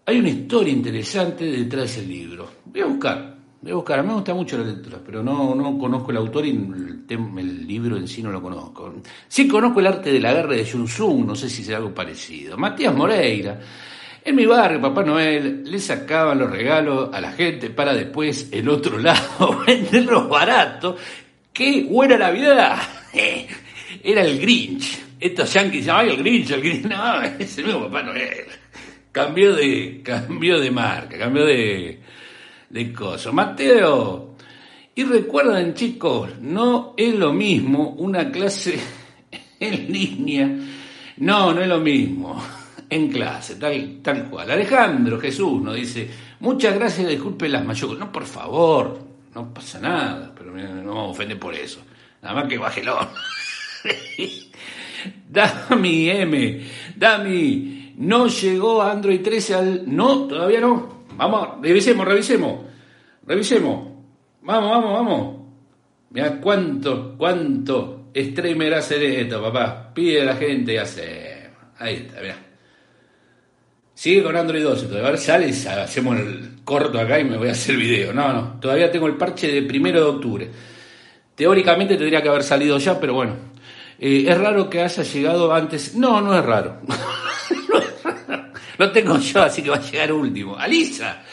[0.05, 2.49] Hay una historia interesante detrás del libro.
[2.65, 3.36] Voy a buscar.
[3.65, 7.67] A buscar, me gusta mucho la lectura, pero no, no conozco el autor y el,
[7.67, 8.93] libro en sí no lo conozco.
[9.27, 11.93] Sí conozco el arte de la guerra de Jun Sung, no sé si será algo
[11.93, 12.55] parecido.
[12.57, 13.59] Matías Moreira.
[14.23, 18.69] En mi barrio, Papá Noel le sacaban los regalos a la gente para después, el
[18.69, 20.99] otro lado, venderlos baratos.
[21.51, 22.77] ¡Qué buena Navidad!
[24.03, 24.99] Era el Grinch.
[25.19, 26.85] Estos yankees llaman el Grinch, el Grinch.
[26.89, 28.45] No, es el mismo Papá Noel.
[29.11, 32.01] Cambió de, cambió de marca, cambió de,
[32.69, 33.33] de cosas.
[33.33, 34.35] Mateo,
[34.95, 38.79] y recuerden chicos, no es lo mismo una clase
[39.59, 40.49] en línea,
[41.17, 42.43] no, no es lo mismo
[42.89, 44.49] en clase, tal, tal cual.
[44.51, 47.99] Alejandro Jesús nos dice, muchas gracias, disculpe las mayúsculas.
[47.99, 48.99] No, por favor,
[49.35, 51.81] no pasa nada, pero no me ofende por eso.
[52.21, 52.97] Nada más que bájelo.
[55.29, 59.95] Dami M, Dami, no llegó Android 13 al...
[59.95, 60.96] No, todavía no.
[61.17, 62.61] Vamos, revisemos, revisemos.
[63.25, 63.89] Revisemos.
[64.41, 65.37] Vamos, vamos, vamos.
[66.11, 69.91] Mira cuánto, cuánto streamer hace esto, papá.
[69.93, 71.49] Pide a la gente y hace.
[71.79, 72.37] Ahí está, mira.
[73.93, 74.97] Sigue con Android 12.
[74.99, 78.13] A ver, sale y hacemos el corto acá y me voy a hacer video.
[78.13, 78.59] No, no.
[78.59, 80.51] Todavía tengo el parche de primero de octubre.
[81.35, 83.35] Teóricamente tendría que haber salido ya, pero bueno.
[83.99, 85.95] Eh, es raro que haya llegado antes.
[85.95, 86.81] No, no es raro.
[88.77, 90.55] Lo tengo yo, así que va a llegar último.
[90.57, 91.23] Alisa,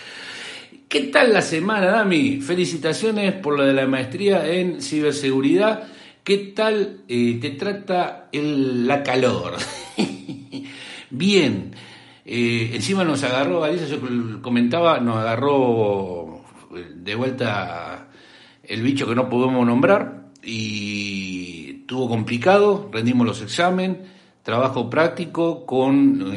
[0.88, 2.40] ¿qué tal la semana, Dami?
[2.40, 5.88] Felicitaciones por lo de la maestría en ciberseguridad.
[6.22, 9.54] ¿Qué tal eh, te trata el, la calor?
[11.11, 11.72] Bien.
[12.26, 13.98] Eh, encima nos agarró, Alisa, yo
[14.40, 16.42] comentaba, nos agarró
[16.74, 18.09] eh, de vuelta
[18.62, 23.98] el bicho que no podemos nombrar y estuvo complicado, rendimos los exámenes,
[24.42, 26.33] trabajo práctico con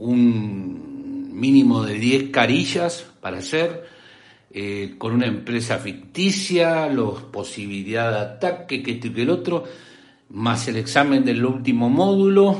[0.00, 3.84] un mínimo de 10 carillas para hacer,
[4.52, 9.64] eh, con una empresa ficticia, los posibilidad de ataque, que esto y que el otro,
[10.30, 12.56] más el examen del último módulo,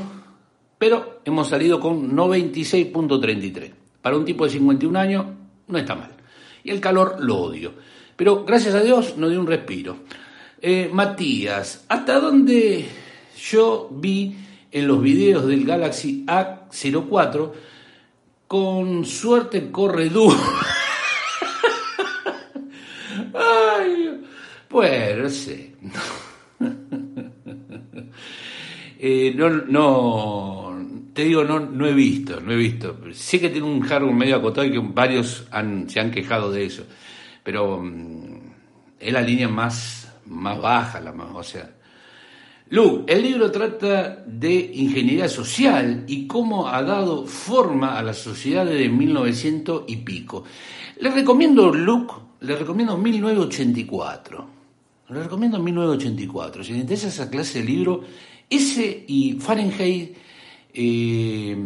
[0.77, 3.71] pero hemos salido con 96.33.
[4.01, 5.25] Para un tipo de 51 años
[5.67, 6.11] no está mal.
[6.63, 7.73] Y el calor lo odio.
[8.15, 9.97] Pero gracias a Dios nos dio un respiro.
[10.61, 12.85] Eh, Matías, ¿hasta dónde
[13.49, 14.35] yo vi
[14.71, 17.51] en los videos del Galaxy A04,
[18.47, 20.37] con suerte corre duro.
[23.33, 24.21] Ay,
[24.69, 25.75] bueno, no sé.
[29.03, 32.99] Eh, no, no, te digo, no, no he visto, no he visto.
[33.13, 36.65] Sé que tiene un hardware medio acotado y que varios han, se han quejado de
[36.65, 36.85] eso,
[37.43, 38.37] pero mm,
[38.99, 41.71] es la línea más, más baja, la más, o sea,
[42.71, 48.65] Lu, el libro trata de ingeniería social y cómo ha dado forma a la sociedad
[48.65, 50.45] desde 1900 y pico.
[51.01, 54.47] Le recomiendo, Luke, le recomiendo 1984.
[55.09, 56.63] Le recomiendo 1984.
[56.63, 58.03] Si le interesa esa clase de libro,
[58.49, 60.15] ese y Fahrenheit
[60.73, 61.57] eh,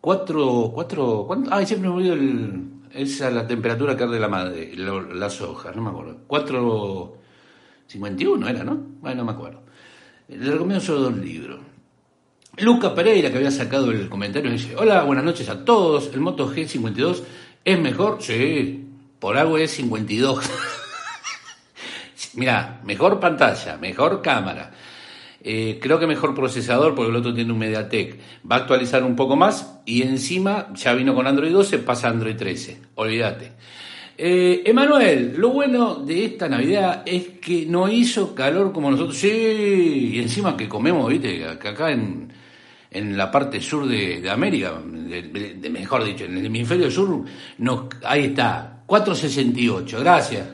[0.00, 1.50] 4, 4, ¿cuánto?
[1.52, 5.82] Ay, siempre me olvido el, esa la temperatura que arde la madre, las hojas, no
[5.82, 6.16] me acuerdo.
[6.28, 8.80] 451 era, ¿no?
[9.02, 9.61] Bueno, no me acuerdo.
[10.28, 11.60] Le recomiendo solo dos libros.
[12.58, 16.52] Luca Pereira, que había sacado el comentario, dice, hola, buenas noches a todos, el Moto
[16.52, 17.22] G52
[17.64, 18.84] es mejor, sí,
[19.18, 20.44] por algo es 52.
[22.34, 24.72] Mira, mejor pantalla, mejor cámara,
[25.44, 28.18] eh, creo que mejor procesador porque el otro tiene un MediaTek.
[28.50, 32.36] Va a actualizar un poco más y encima ya vino con Android 12, pasa Android
[32.36, 33.52] 13, olvídate.
[34.24, 39.16] Eh, Emanuel, lo bueno de esta Navidad es que no hizo calor como nosotros.
[39.16, 42.32] Sí, y encima que comemos, viste, que acá en,
[42.88, 47.24] en la parte sur de, América, de, mejor dicho, en el hemisferio sur,
[48.04, 49.98] ahí está, 468.
[49.98, 50.46] Gracias,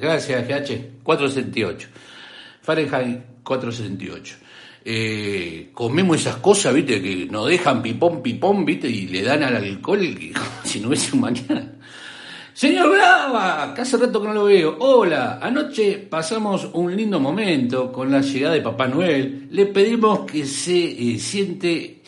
[0.00, 1.88] gracias, GH, 468.
[2.62, 4.36] Fahrenheit 468.
[4.84, 9.56] Eh, comemos esas cosas, viste, que nos dejan pipón, pipón, viste, y le dan al
[9.56, 9.98] alcohol
[10.62, 11.73] si no hubiese un mañana.
[12.54, 14.76] Señor Brava, que hace rato que no lo veo.
[14.78, 19.48] Hola, anoche pasamos un lindo momento con la llegada de Papá Noel.
[19.50, 22.00] Le pedimos que se eh, siente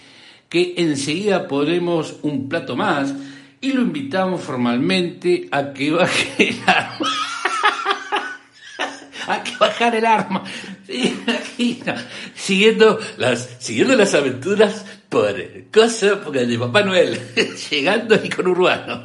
[0.49, 3.13] que enseguida podremos un plato más
[3.61, 7.11] y lo invitamos formalmente a que baje el arma.
[9.27, 10.45] a que bajar el arma.
[12.37, 15.35] siguiendo las, siguiendo las aventuras por
[15.73, 17.21] cosas de Papá Noel,
[17.71, 19.03] llegando y con Urbano.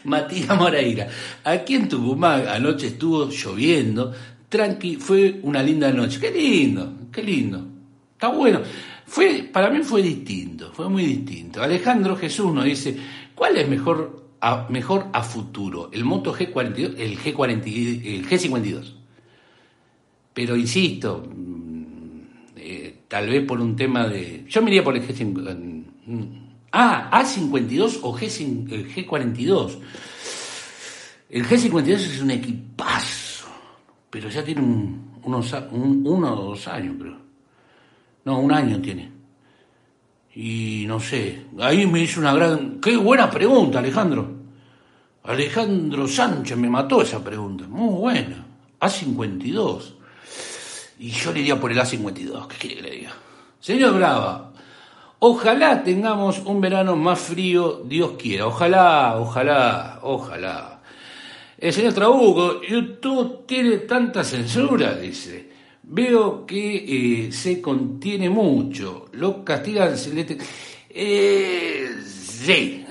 [0.04, 1.08] Matías Moreira.
[1.44, 4.12] Aquí en Tucumán anoche estuvo lloviendo,
[4.48, 6.18] tranqui, fue una linda noche.
[6.20, 7.64] Qué lindo, qué lindo.
[8.12, 8.60] Está bueno.
[9.06, 11.62] Fue, para mí fue distinto, fue muy distinto.
[11.62, 12.94] Alejandro Jesús nos dice,
[13.34, 15.88] ¿cuál es mejor a, mejor a futuro?
[15.92, 18.94] ¿El Moto G42, el G40, el G52?
[20.34, 22.20] Pero insisto, mm,
[22.56, 24.44] eh, tal vez por un tema de...
[24.46, 26.47] Yo me iría por el G52.
[26.72, 29.78] Ah, A52 o G, 42
[31.30, 33.48] El G52 es un equipazo,
[34.10, 34.60] pero ya tiene
[35.22, 37.18] unos, uno o dos años, creo.
[38.24, 39.10] No, un año tiene.
[40.34, 42.80] Y no sé, ahí me hizo una gran...
[42.80, 44.38] ¡Qué buena pregunta, Alejandro!
[45.24, 47.66] Alejandro Sánchez me mató esa pregunta.
[47.68, 48.46] Muy buena.
[48.80, 49.94] A52.
[51.00, 52.46] Y yo le iría por el A52.
[52.46, 53.12] ¿Qué quiere que le diga?
[53.60, 54.47] Señor Brava,
[55.20, 58.46] Ojalá tengamos un verano más frío, Dios quiera.
[58.46, 60.80] Ojalá, ojalá, ojalá.
[61.58, 65.48] El señor Trabuco, YouTube tiene tanta censura, dice.
[65.82, 69.06] Veo que eh, se contiene mucho.
[69.12, 69.94] Lo castigan.
[70.90, 72.84] Eh, sí.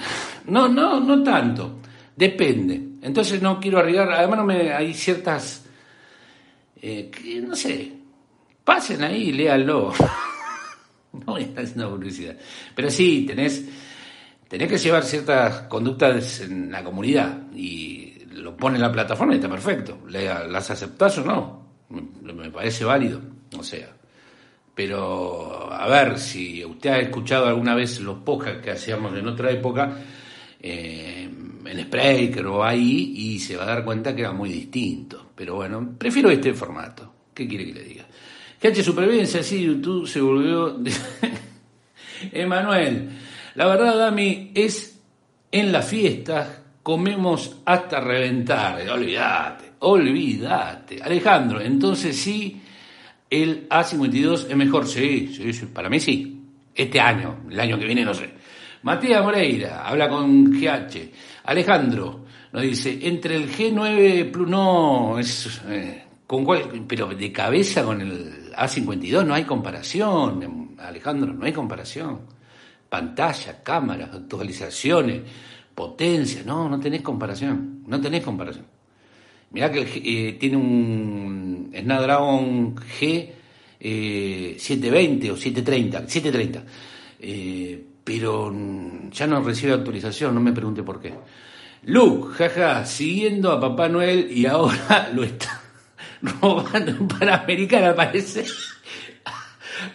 [0.48, 1.80] No, no, no tanto.
[2.14, 2.74] Depende.
[3.04, 4.12] Entonces no quiero arriesgar.
[4.12, 5.64] Además, no me, hay ciertas.
[6.82, 7.94] Eh, que, no sé.
[8.66, 9.94] Pasen ahí léanlo.
[11.14, 12.36] No voy a estar haciendo publicidad.
[12.76, 13.66] Pero sí, tenés,
[14.48, 19.38] tenés que llevar ciertas conductas en la comunidad y lo pone en la plataforma y
[19.38, 20.00] está perfecto.
[20.08, 21.68] ¿Las aceptás o no?
[21.90, 23.22] Me, parece válido.
[23.58, 23.94] O sea.
[24.76, 29.50] Pero, a ver, si usted ha escuchado alguna vez los podcasts que hacíamos en otra
[29.50, 29.98] época,
[30.60, 31.28] eh,
[31.66, 35.32] en Spreaker o ahí, y se va a dar cuenta que era muy distinto.
[35.36, 37.12] Pero bueno, prefiero este formato.
[37.34, 38.07] ¿Qué quiere que le diga?
[38.62, 40.80] GH Supervivencia, sí, YouTube se volvió...
[42.32, 43.10] Emanuel,
[43.56, 45.00] la verdad, Dami, es
[45.52, 48.90] en las fiestas comemos hasta reventar.
[48.90, 51.02] Olvídate, olvídate.
[51.02, 52.62] Alejandro, entonces sí,
[53.30, 54.88] el A52 es mejor.
[54.88, 56.34] Sí, sí, sí, para mí sí.
[56.74, 58.30] Este año, el año que viene no sé.
[58.84, 61.12] Matías Moreira, habla con GH.
[61.44, 65.62] Alejandro nos dice, entre el G9 Plus, no, es...
[65.68, 66.86] Eh, ¿Con cuál?
[66.88, 72.22] Pero de cabeza con el A52 no hay comparación, Alejandro, no hay comparación.
[72.90, 75.22] Pantalla, cámaras, actualizaciones,
[75.76, 78.66] potencia, no, no tenés comparación, no tenés comparación.
[79.52, 83.30] Mirá que eh, tiene un Snapdragon G
[83.80, 86.64] 720 eh, o 730, 730,
[87.20, 88.54] eh, pero
[89.12, 91.14] ya no recibe actualización, no me pregunte por qué.
[91.84, 95.57] Luke, jaja, siguiendo a Papá Noel y ahora lo está
[96.22, 98.46] robando en Panamericana, parece.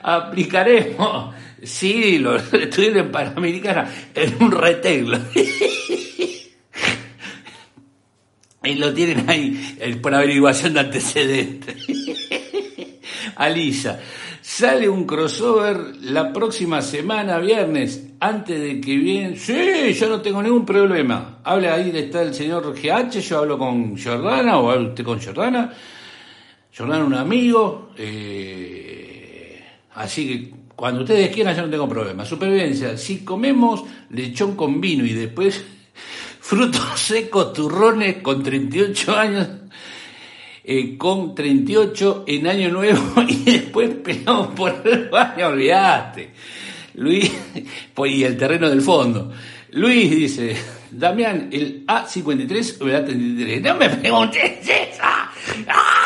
[0.03, 5.19] Aplicaremos, sí, lo estudios en Panamericana en un reteglo.
[8.65, 11.77] y lo tienen ahí por averiguación de antecedentes.
[13.37, 13.99] Alisa,
[14.41, 19.37] sale un crossover la próxima semana, viernes, antes de que viene.
[19.37, 21.41] Sí, yo no tengo ningún problema.
[21.43, 25.73] Habla ahí, está el señor GH, yo hablo con Jordana o habla usted con Jordana
[26.77, 29.63] Jordán un amigo, eh,
[29.95, 32.25] así que cuando ustedes quieran yo no tengo problema.
[32.25, 35.63] Supervivencia, si comemos lechón con vino y después
[36.41, 39.49] frutos secos, turrones con 38 años,
[40.65, 46.31] eh, con 38 en año nuevo y después pelamos por el baño, olvidaste.
[46.95, 47.31] Luis,
[47.95, 49.31] pues, y el terreno del fondo.
[49.73, 50.57] Luis dice,
[50.91, 53.61] Damián, el A53 o el A33.
[53.63, 55.03] No me preguntes eso.
[55.69, 56.02] ¡Ah!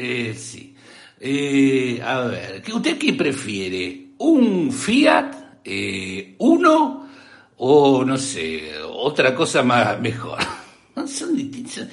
[0.00, 0.76] Eh, sí.
[1.18, 4.10] Eh, a ver, ¿usted qué prefiere?
[4.18, 5.34] ¿Un Fiat
[5.64, 7.08] eh, 1
[7.56, 10.38] o no sé, otra cosa más mejor.
[11.08, 11.88] Son distintos.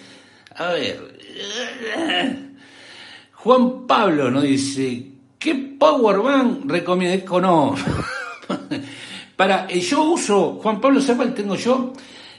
[0.56, 1.16] A ver.
[3.34, 7.40] Juan Pablo nos dice, ¿qué power bank recomienda?
[7.40, 7.76] No.
[9.36, 11.92] Para, eh, yo uso, Juan Pablo sepa, tengo yo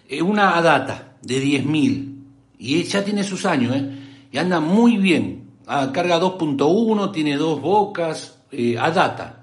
[0.09, 2.23] eh, una Adata de 10.000
[2.59, 3.91] y ya tiene sus años, ¿eh?
[4.31, 5.46] Y anda muy bien.
[5.69, 9.43] Ah, carga 2.1, tiene dos bocas, eh, Adata.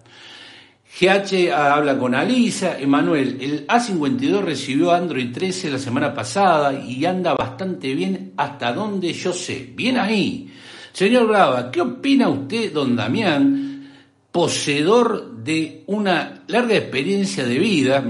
[0.97, 7.33] GH habla con Alisa, Emanuel, el A52 recibió Android 13 la semana pasada y anda
[7.33, 9.73] bastante bien hasta donde yo sé.
[9.75, 10.49] Bien ahí.
[10.93, 13.91] Señor Brava, ¿qué opina usted, don Damián,
[14.31, 18.01] poseedor de una larga experiencia de vida,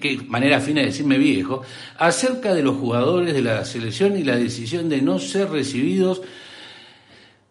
[0.00, 1.60] qué manera fina de decirme viejo,
[1.98, 6.22] acerca de los jugadores de la selección y la decisión de no ser recibidos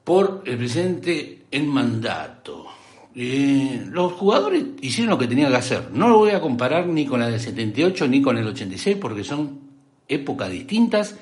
[0.10, 2.66] por el presidente en mandato?
[3.14, 5.91] Eh, los jugadores hicieron lo que tenían que hacer.
[5.93, 9.24] No lo voy a comparar ni con la del 78 ni con el 86 porque
[9.24, 9.60] son
[10.07, 11.16] épocas distintas.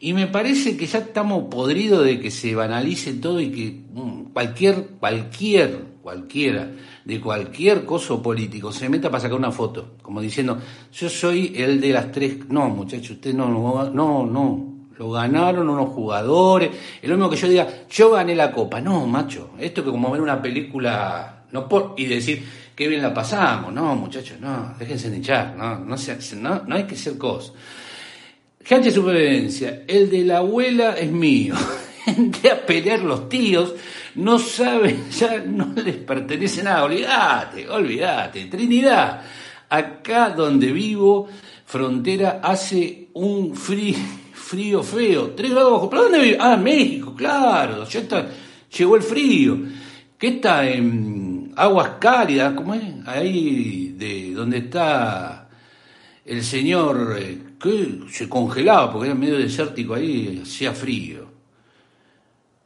[0.00, 4.32] Y me parece que ya estamos podridos de que se banalice todo y que mm,
[4.32, 6.70] cualquier, cualquier, cualquiera,
[7.04, 10.58] de cualquier coso político se meta para sacar una foto, como diciendo,
[10.94, 12.38] yo soy el de las tres.
[12.48, 14.73] No, muchachos, usted no, no, no, no.
[14.98, 16.70] Lo ganaron unos jugadores.
[17.02, 18.80] Es lo mismo que yo diga, yo gané la copa.
[18.80, 19.50] No, macho.
[19.58, 23.72] Esto que como ver una película no por, y decir, qué bien la pasamos.
[23.72, 24.74] No, muchachos, no.
[24.78, 25.54] Déjense de hinchar.
[25.56, 27.52] No, no, no, no hay que ser cosas.
[28.64, 29.84] Gente supervivencia.
[29.86, 31.54] El de la abuela es mío.
[32.06, 33.74] Entré a pelear los tíos.
[34.16, 36.84] No saben, ya no les pertenece nada.
[36.84, 38.46] Olvídate, olvídate.
[38.46, 39.22] Trinidad.
[39.68, 41.28] Acá donde vivo,
[41.64, 43.96] frontera, hace un frío
[44.54, 45.90] frío feo, 3 grados bajo.
[45.90, 46.38] ¿Pero dónde vive?
[46.40, 48.28] Ah, México, claro, ya está,
[48.76, 49.58] llegó el frío.
[50.16, 52.54] ¿Qué está en aguas cálidas?
[52.54, 52.82] ¿Cómo es?
[53.04, 55.48] Ahí de donde está
[56.24, 61.26] el señor eh, que se congelaba porque era medio desértico ahí, hacía frío.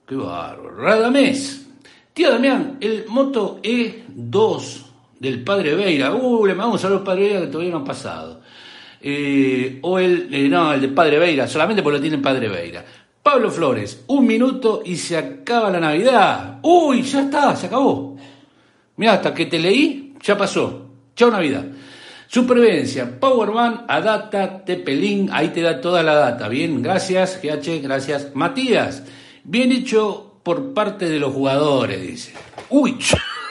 [0.06, 0.76] Qué bárbaro.
[0.76, 1.66] Radamés.
[2.12, 4.82] Tío Damián, el Moto E2
[5.18, 6.14] del padre Veira.
[6.14, 8.42] Uh, le mandamos a los padres Veira que todavía no han pasado.
[9.00, 12.84] Eh, o el, eh, no, el de Padre Veira, solamente porque lo tiene Padre Veira.
[13.22, 16.58] Pablo Flores, un minuto y se acaba la Navidad.
[16.62, 18.16] Uy, ya está, se acabó.
[18.96, 20.86] Mira, hasta que te leí, ya pasó.
[21.14, 21.64] Chao Navidad.
[22.26, 26.48] Supervivencia, Powerman, Adata, Tepelín, ahí te da toda la data.
[26.48, 28.34] Bien, gracias, GH, gracias.
[28.34, 29.02] Matías,
[29.44, 32.34] bien hecho por parte de los jugadores, dice.
[32.70, 32.98] Uy,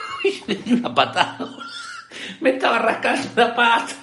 [0.46, 1.48] le di una patada.
[2.40, 3.94] Me estaba rascando la pata.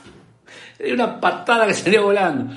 [0.80, 2.54] Era una patada que salía volando.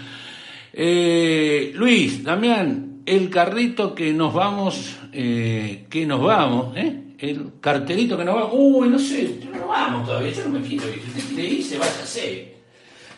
[0.73, 7.05] Eh, Luis, Damián, el carrito que nos vamos, eh, que nos vamos, ¿eh?
[7.19, 8.51] El cartelito que nos vamos.
[8.53, 10.85] Uy, no sé, no nos vamos todavía, yo no me fijo.
[10.85, 12.59] Si usted le dice, ser.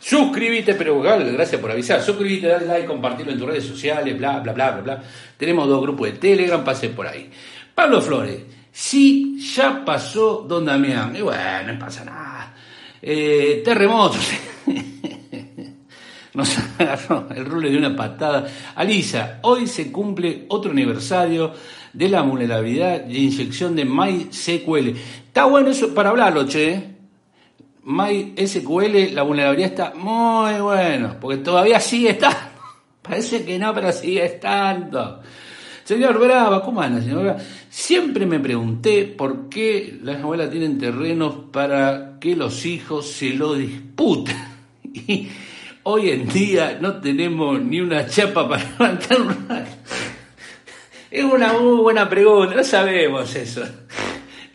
[0.00, 2.00] Suscríbete, pero gracias por avisar.
[2.00, 5.02] Suscríbete, dale like, compartirlo en tus redes sociales, bla, bla, bla, bla, bla.
[5.36, 7.30] Tenemos dos grupos de Telegram, pase por ahí.
[7.74, 8.40] Pablo Flores,
[8.72, 11.14] sí, ya pasó Don Damián.
[11.14, 12.54] Y bueno, no pasa nada.
[13.02, 14.26] Eh, terremotos.
[16.34, 18.46] Nos agarró el rule de una patada.
[18.76, 21.52] Alisa, hoy se cumple otro aniversario
[21.92, 24.96] de la vulnerabilidad de inyección de MySQL.
[25.26, 26.98] Está bueno eso para hablarlo, che.
[27.82, 32.38] MySQL, la vulnerabilidad está muy bueno, porque todavía sigue estando.
[33.02, 35.20] Parece que no, pero sigue estando.
[35.82, 37.40] Señor Brava, ¿cómo anda, señor Brava?
[37.68, 43.54] Siempre me pregunté por qué las abuelas tienen terrenos para que los hijos se lo
[43.54, 44.49] disputen.
[44.92, 45.28] Y
[45.84, 48.64] hoy en día no tenemos ni una chapa para
[49.10, 49.66] levantar.
[51.10, 53.64] Es una muy buena pregunta, no sabemos eso.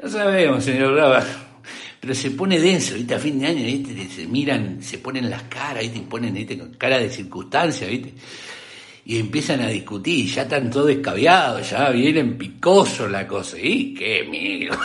[0.02, 1.24] No sabemos, señor Brava.
[2.00, 3.16] Pero se pone denso, ¿viste?
[3.16, 4.08] A fin de año, ¿viste?
[4.10, 6.02] Se miran, se ponen las caras, ¿viste?
[6.02, 6.62] Ponen, ¿viste?
[6.78, 8.14] cara de circunstancia, ¿viste?
[9.08, 13.56] y empiezan a discutir, ya están todos descaviados, ya vienen picosos la cosa.
[13.62, 14.76] ¿Y qué miedo?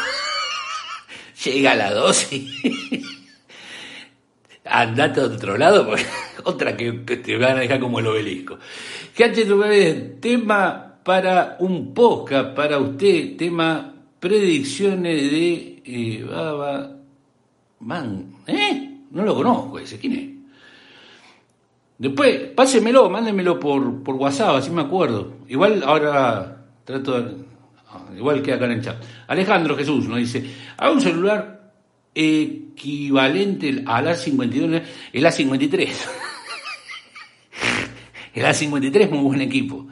[1.44, 2.50] Llega la dosis.
[4.70, 5.90] Andate a otro lado,
[6.44, 8.58] otra que, te van a dejar como el obelisco.
[9.16, 16.96] GH tema para un podcast para usted, tema predicciones de eh, Baba
[17.80, 18.36] Man.
[18.46, 18.98] ¿Eh?
[19.10, 20.30] No lo conozco ese, ¿quién es?
[21.98, 25.34] Después, pásemelo, mándemelo por, por WhatsApp, así me acuerdo.
[25.48, 27.34] Igual ahora trato de,
[28.16, 29.02] Igual que acá en el chat.
[29.26, 30.44] Alejandro Jesús nos dice,
[30.76, 31.72] a un celular
[32.80, 35.88] equivalente al A52, el A53.
[38.34, 39.86] el A53 es muy buen equipo.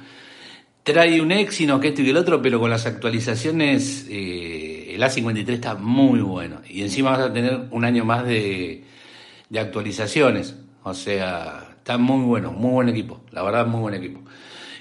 [0.82, 5.50] Trae un Exynos que esto y el otro, pero con las actualizaciones eh, el A53
[5.50, 6.62] está muy bueno.
[6.66, 8.84] Y encima vas a tener un año más de,
[9.50, 10.56] de actualizaciones.
[10.82, 13.20] O sea, está muy bueno, muy buen equipo.
[13.32, 14.20] La verdad, muy buen equipo.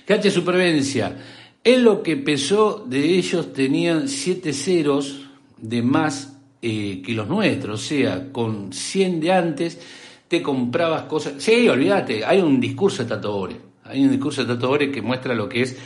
[0.07, 1.17] GH Supervivencia.
[1.61, 5.27] En lo que pesó de ellos tenían 7 ceros
[5.57, 7.83] de más eh, que los nuestros.
[7.83, 9.79] O sea, con 100 de antes
[10.27, 11.35] te comprabas cosas.
[11.37, 13.47] Sí, olvídate, hay un discurso de Tato
[13.85, 15.77] Hay un discurso de Tato que muestra lo que es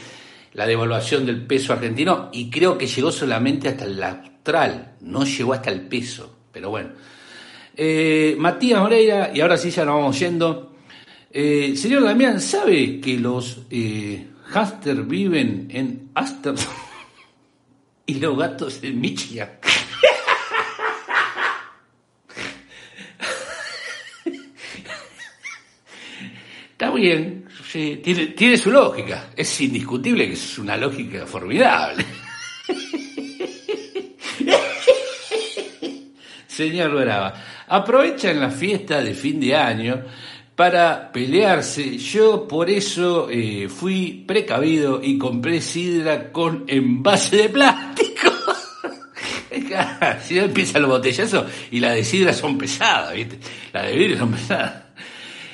[0.54, 5.54] la devaluación del peso argentino y creo que llegó solamente hasta el austral, no llegó
[5.54, 6.36] hasta el peso.
[6.52, 6.90] Pero bueno.
[7.76, 10.76] Eh, Matías Moreira, y ahora sí ya nos vamos yendo.
[11.32, 14.28] Eh, señor Damián, ¿sabe que los eh,
[15.06, 16.56] viven en Aster
[18.06, 19.52] y los gatos en Michigan?
[26.94, 29.30] Bien, tiene, tiene su lógica.
[29.36, 32.06] Es indiscutible que es una lógica formidable.
[36.48, 37.34] Señor Brava,
[37.68, 40.04] aprovechan la fiesta de fin de año
[40.56, 41.98] para pelearse.
[41.98, 48.32] Yo por eso eh, fui precavido y compré sidra con envase de plástico.
[50.22, 53.40] si no empiezan los botellazos y las de sidra son pesadas, ¿viste?
[53.74, 54.91] Las de vidrio son pesadas.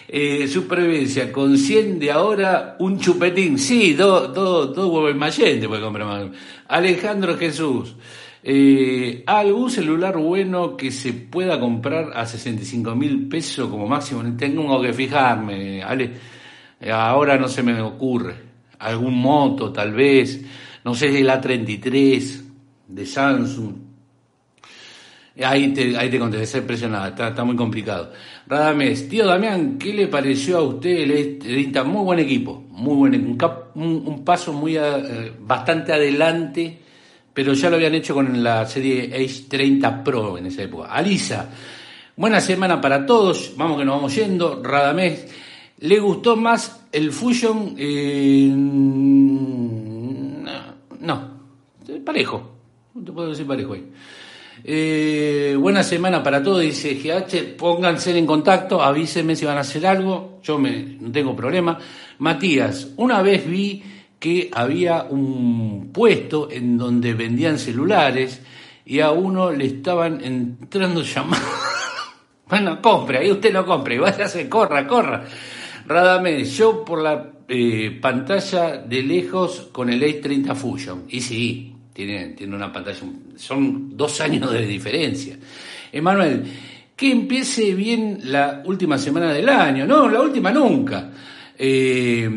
[0.10, 3.60] Eh, supervivencia, con 100 de ahora, un chupetín.
[3.60, 6.32] Sí, dos dos dos huevos mayente puede comprar
[6.68, 7.96] Alejandro Jesús.
[8.42, 14.24] Eh, ¿Algún celular bueno que se pueda comprar a 65 mil pesos como máximo?
[14.38, 16.12] Tengo que fijarme, Ale.
[16.80, 18.36] Eh, ahora no se me ocurre.
[18.80, 20.42] Algún moto, tal vez.
[20.86, 22.44] No sé el A33
[22.88, 23.87] de Samsung.
[25.46, 28.12] Ahí te, ahí te contesté, impresionada, está, está, muy complicado.
[28.48, 31.84] Radames, tío Damián, ¿qué le pareció a usted el E30?
[31.86, 33.38] Muy buen equipo, muy buen
[33.76, 36.80] un, un, paso muy eh, bastante adelante,
[37.34, 40.88] pero ya lo habían hecho con la serie H30 Pro en esa época.
[40.88, 41.52] Alisa,
[42.16, 44.64] buena semana para todos, vamos que nos vamos yendo.
[44.64, 45.28] Radamés,
[45.82, 47.76] ¿le gustó más el Fusion?
[47.78, 48.82] Eh, no,
[51.00, 51.30] no,
[52.04, 52.52] parejo,
[52.96, 53.86] no te puedo decir parejo ahí.
[54.70, 57.56] Eh, buena semana para todos, dice GH.
[57.58, 60.42] Pónganse en contacto, avísenme si van a hacer algo.
[60.44, 61.80] Yo no tengo problema.
[62.20, 63.82] Matías, una vez vi
[64.20, 68.42] que había un puesto en donde vendían celulares
[68.84, 71.48] y a uno le estaban entrando llamadas.
[72.50, 75.24] bueno, compre, ahí usted lo compre, váyase, corra, corra.
[75.86, 81.06] Radamés, yo por la eh, pantalla de lejos con el A30 Fusion.
[81.08, 83.00] Y sí, tiene, tiene una pantalla,
[83.38, 85.36] son dos años de diferencia.
[85.92, 86.44] Emanuel,
[86.96, 91.12] que empiece bien la última semana del año, no, la última nunca.
[91.58, 92.30] Eh,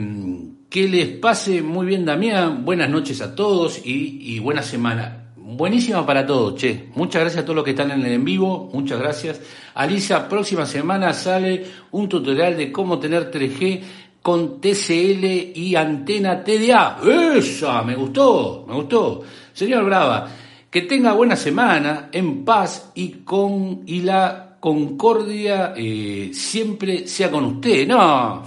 [0.70, 2.64] que les pase muy bien, Damián.
[2.64, 5.26] Buenas noches a todos y, y, buena semana.
[5.36, 6.86] Buenísima para todos, che.
[6.94, 8.70] Muchas gracias a todos los que están en el en vivo.
[8.72, 9.42] Muchas gracias.
[9.74, 13.82] Alisa, próxima semana sale un tutorial de cómo tener 3G
[14.22, 17.00] con TCL y antena TDA.
[17.36, 17.82] ¡Esa!
[17.82, 19.22] Me gustó, me gustó.
[19.52, 20.30] Señor Brava,
[20.70, 27.44] que tenga buena semana, en paz y con y la concordia eh, siempre sea con
[27.44, 27.88] usted.
[27.88, 28.44] No.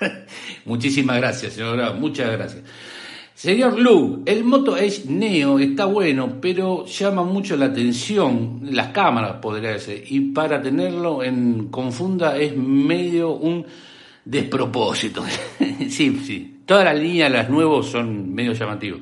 [0.66, 2.62] Muchísimas gracias, señor Brava, muchas gracias.
[3.36, 9.36] Señor Lu, el Moto Edge Neo está bueno, pero llama mucho la atención, las cámaras
[9.42, 13.66] podría ser, y para tenerlo en confunda es medio un
[14.26, 15.24] despropósito.
[15.88, 19.00] sí, sí, todas las líneas, las nuevos son medio llamativos.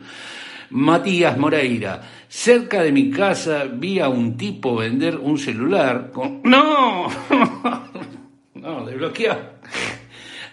[0.71, 2.03] Matías Moreira.
[2.29, 6.41] Cerca de mi casa vi a un tipo vender un celular con...
[6.45, 7.09] ¡No!
[8.55, 9.55] no, desbloqueado.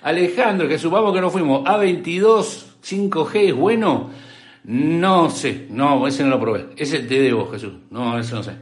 [0.03, 1.63] Alejandro, que supamos que no fuimos.
[1.63, 4.09] A22 5G es bueno.
[4.63, 6.67] No sé, no, ese no lo probé.
[6.77, 7.73] Ese te debo, Jesús.
[7.89, 8.53] No, ese no sé.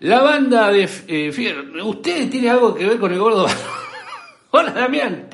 [0.00, 3.46] La banda de eh, ¿usted tiene algo que ver con el gordo?
[4.50, 5.28] Hola Damián,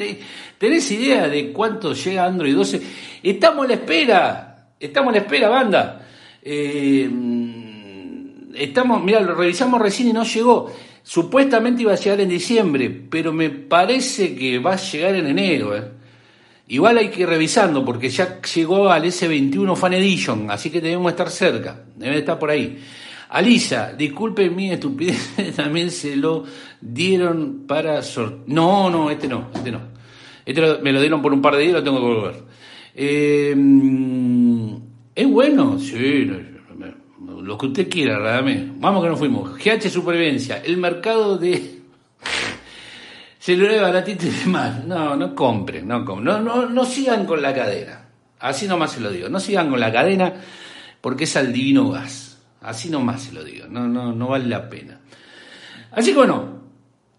[0.58, 2.82] ¿tenés idea de cuánto llega Android 12?
[3.22, 4.68] Estamos a la espera.
[4.80, 6.08] Estamos en la espera, banda.
[6.42, 7.08] Eh,
[8.54, 10.72] estamos, mira, lo revisamos recién y no llegó.
[11.02, 15.76] Supuestamente iba a llegar en diciembre, pero me parece que va a llegar en enero.
[15.76, 15.84] Eh.
[16.68, 21.12] Igual hay que ir revisando porque ya llegó al S21 Fan Edition, así que debemos
[21.12, 22.82] estar cerca, debe estar por ahí.
[23.28, 26.44] Alisa, disculpe mi estupidez, también se lo
[26.82, 28.42] dieron para sortear.
[28.46, 29.80] No, no, este no, este no.
[30.44, 32.42] Este me lo dieron por un par de días, lo tengo que volver.
[32.94, 33.54] Eh,
[35.14, 36.30] es bueno, sí,
[37.42, 38.72] lo que usted quiera, realmente.
[38.78, 39.56] Vamos que nos fuimos.
[39.56, 41.80] GH Supervivencia, el mercado de
[43.38, 44.84] celulares baratitos y demás.
[44.84, 46.24] No, no compren, no compren.
[46.24, 48.08] No, no, no sigan con la cadena.
[48.38, 49.28] Así nomás se lo digo.
[49.28, 50.34] No sigan con la cadena
[51.00, 52.40] porque es al divino gas.
[52.60, 53.66] Así nomás se lo digo.
[53.68, 55.00] No, no, no vale la pena.
[55.90, 56.61] Así que bueno,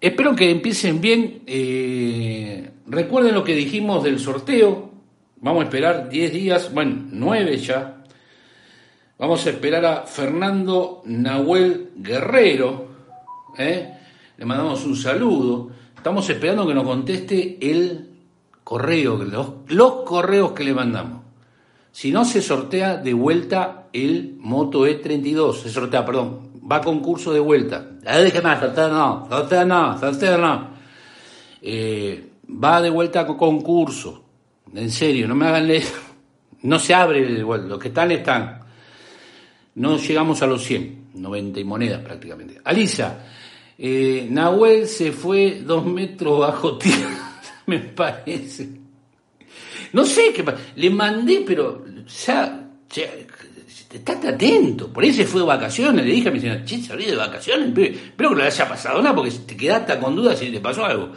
[0.04, 1.44] Espero que empiecen bien.
[1.48, 4.92] Eh, recuerden lo que dijimos del sorteo.
[5.38, 8.04] Vamos a esperar 10 días, bueno, 9 ya.
[9.18, 12.90] Vamos a esperar a Fernando Nahuel Guerrero.
[13.58, 13.94] ¿eh?
[14.36, 15.72] Le mandamos un saludo.
[15.96, 18.10] Estamos esperando que nos conteste el
[18.62, 21.22] correo, los, los correos que le mandamos.
[21.94, 25.62] Si no, se sortea de vuelta el Moto E32.
[25.62, 27.86] Se sortea, perdón, va a concurso de vuelta.
[28.44, 30.70] Más, sortea no, sortea no, sortea no.
[31.62, 32.30] Eh,
[32.64, 34.24] va de vuelta a concurso.
[34.74, 35.84] En serio, no me hagan leer.
[36.64, 37.68] No se abre el vuelta.
[37.68, 38.62] Los que están, están.
[39.76, 42.62] No llegamos a los 100, 90 y monedas prácticamente.
[42.64, 43.20] Alisa,
[43.78, 48.70] eh, Nahuel se fue dos metros bajo tierra, me parece.
[49.92, 50.46] No sé qué
[50.78, 53.04] Le mandé, pero ya, ya
[53.94, 54.92] estate atento.
[54.92, 56.06] Por eso fue de vacaciones.
[56.06, 57.68] Le dije a mi señora, che, salí de vacaciones.
[57.68, 60.86] Espero que no le haya pasado nada porque te quedaste con dudas si te pasó
[60.86, 61.12] algo.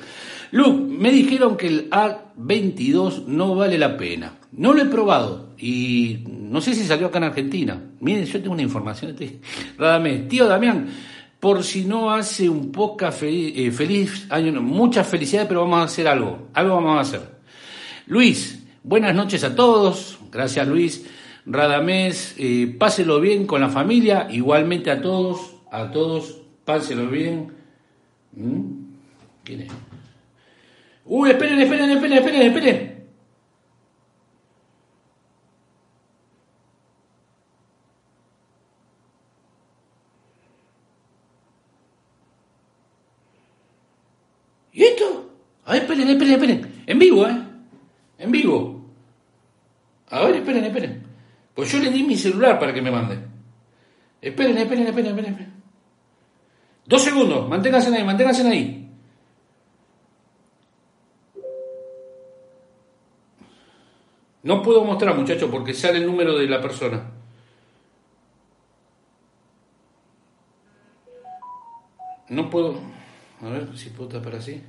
[0.52, 4.38] Luke, me dijeron que el A22 no vale la pena.
[4.52, 7.82] No lo he probado y no sé si salió acá en Argentina.
[8.00, 9.16] Miren, yo tengo una información.
[9.78, 10.88] Radamés, tío Damián,
[11.40, 15.82] por si no hace un poco feliz, eh, feliz año, muchas felicidades, pero vamos a
[15.84, 16.48] hacer algo.
[16.54, 17.36] Algo vamos a hacer.
[18.06, 21.04] Luis, Buenas noches a todos, gracias Luis.
[21.46, 27.52] Radamés, eh, páselo bien con la familia, igualmente a todos, a todos, páselo bien.
[28.32, 28.62] ¿Mm?
[29.44, 29.72] ¿Quién es?
[31.04, 32.96] Uy, esperen, esperen, esperen, esperen, esperen.
[44.72, 45.30] ¿Y esto?
[45.64, 46.82] A esperen, esperen, esperen.
[46.86, 47.38] En vivo, ¿eh?
[48.18, 48.84] En vivo.
[50.10, 51.05] A ver, esperen, esperen.
[51.56, 53.18] Pues yo le di mi celular para que me mande.
[54.20, 55.62] Esperen, esperen, esperen, esperen.
[56.84, 58.82] Dos segundos, manténganse ahí, manténganse ahí.
[64.42, 67.10] No puedo mostrar, muchachos, porque sale el número de la persona.
[72.28, 72.78] No puedo.
[73.42, 74.62] A ver si puedo tapar así.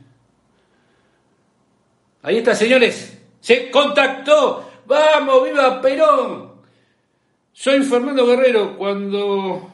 [2.23, 3.21] Ahí está, señores.
[3.39, 6.46] Se contactó ¡Vamos, viva Perón!
[7.59, 8.77] Soy Fernando Guerrero.
[8.77, 9.73] Cuando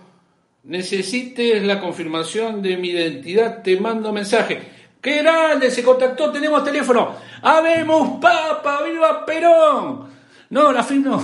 [0.64, 4.62] necesites la confirmación de mi identidad, te mando mensaje.
[5.02, 5.70] ¡Qué grande!
[5.70, 7.18] Se contactó, tenemos teléfono.
[7.42, 8.84] ¡Habemos papa!
[8.90, 10.08] ¡Viva Perón!
[10.52, 11.22] No, la fin no.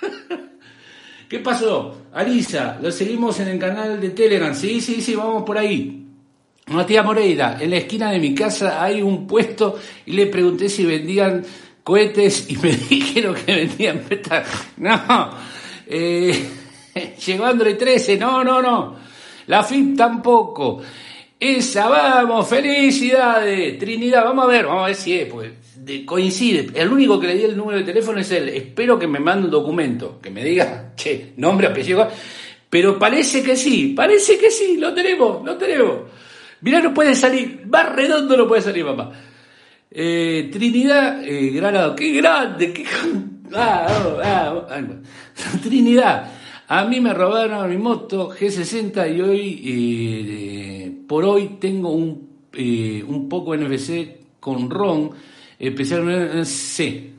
[1.28, 2.06] ¿Qué pasó?
[2.14, 4.54] Alisa, lo seguimos en el canal de Telegram.
[4.54, 6.02] Sí, sí, sí, vamos por ahí.
[6.68, 10.86] Matías Moreira, en la esquina de mi casa hay un puesto y le pregunté si
[10.86, 11.44] vendían
[11.86, 14.02] cohetes y me dijeron que vendían
[14.78, 15.30] No,
[15.86, 16.48] eh,
[17.24, 18.96] llegó Android 13, no, no, no.
[19.46, 20.82] La FIP tampoco.
[21.38, 25.52] Esa, vamos, felicidades, Trinidad, vamos a ver, vamos a ver si es, pues
[26.04, 26.70] coincide.
[26.74, 28.48] El único que le di el número de teléfono es él.
[28.48, 32.08] Espero que me mande un documento, que me diga, che, nombre, apellido.
[32.68, 36.00] Pero parece que sí, parece que sí, lo tenemos, lo tenemos.
[36.62, 39.12] Mirá, no puede salir, más redondo no puede salir, papá.
[39.90, 42.84] Eh, Trinidad eh, Granado, qué grande.
[43.54, 44.80] Ah, oh, ah, ah,
[45.62, 46.32] Trinidad,
[46.66, 52.28] a mí me robaron mi moto G60 y hoy, eh, por hoy tengo un,
[53.06, 55.12] un poco NFC con RON,
[55.58, 57.10] especialmente C.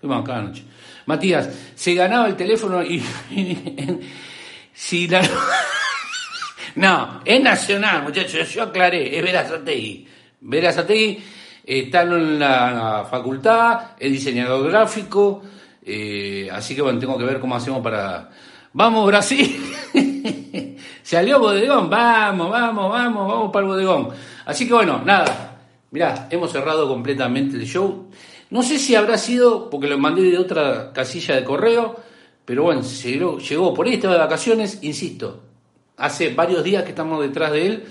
[0.00, 0.64] qué cada noche.
[1.06, 3.00] Matías, se ganaba el teléfono y...
[4.72, 5.22] si la...
[6.76, 10.08] no, es nacional, muchachos, yo aclaré, es Verazategui.
[10.40, 11.18] Verazategui
[11.64, 15.42] está en la facultad, es diseñador gráfico,
[15.84, 18.30] eh, así que bueno, tengo que ver cómo hacemos para...
[18.72, 19.56] ¡Vamos Brasil!
[21.02, 24.08] Salió bodegón, vamos, vamos, vamos, vamos para el bodegón.
[24.44, 25.58] Así que bueno, nada,
[25.90, 28.10] mirá, hemos cerrado completamente el show.
[28.50, 31.96] No sé si habrá sido porque lo mandé de otra casilla de correo,
[32.44, 35.42] pero bueno, llegó, llegó por ahí, estaba de vacaciones, insisto,
[35.96, 37.84] hace varios días que estamos detrás de él,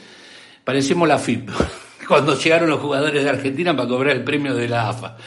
[0.64, 1.50] parecemos la FIP.
[2.08, 5.18] cuando llegaron los jugadores de Argentina para cobrar el premio de la AFA.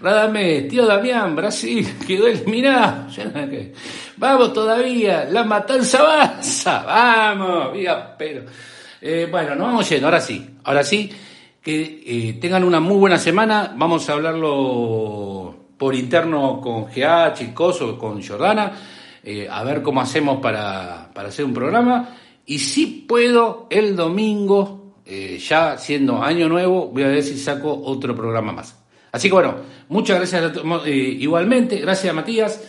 [0.00, 3.06] Radamés, tío Damián, Brasil, quedó eliminado.
[4.16, 8.42] Vamos todavía, la matanza avanza, vamos, viva, pero.
[9.00, 11.10] Eh, bueno, nos vamos yendo, ahora sí, ahora sí,
[11.62, 17.46] que eh, tengan una muy buena semana, vamos a hablarlo por interno con GH, y
[17.52, 18.72] Coso, con Jordana,
[19.22, 22.08] eh, a ver cómo hacemos para, para hacer un programa,
[22.46, 27.80] y si puedo, el domingo eh, ya siendo año nuevo, voy a ver si saco
[27.84, 28.76] otro programa más.
[29.12, 29.56] Así que bueno,
[29.88, 30.52] muchas gracias
[30.84, 32.62] eh, igualmente, gracias Matías.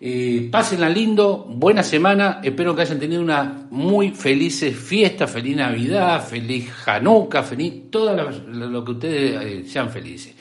[0.00, 6.26] Eh, pásenla lindo, buena semana, espero que hayan tenido una muy felices fiesta, feliz Navidad,
[6.26, 10.34] feliz Hanukkah, feliz todo lo, que ustedes eh, sean felices.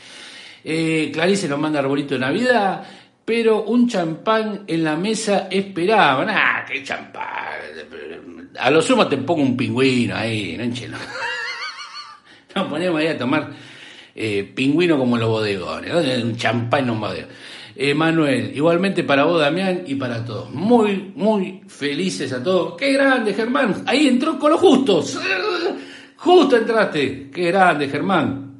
[0.63, 2.83] Clarice nos manda arbolito de Navidad,
[3.25, 6.29] pero un champán en la mesa esperaban.
[6.29, 8.30] ¡Ah, qué champán!
[8.59, 10.97] A lo sumo te pongo un pingüino ahí, no enchelo.
[12.55, 13.51] Nos ponemos ahí a tomar
[14.13, 17.29] eh, pingüino como los bodegones, un champán en un bodegón.
[17.95, 20.51] Manuel, igualmente para vos, Damián, y para todos.
[20.51, 22.75] Muy, muy felices a todos.
[22.77, 23.83] ¡Qué grande, Germán!
[23.87, 25.19] Ahí entró con los justos.
[26.17, 27.31] Justo entraste.
[27.33, 28.51] ¡Qué grande, Germán!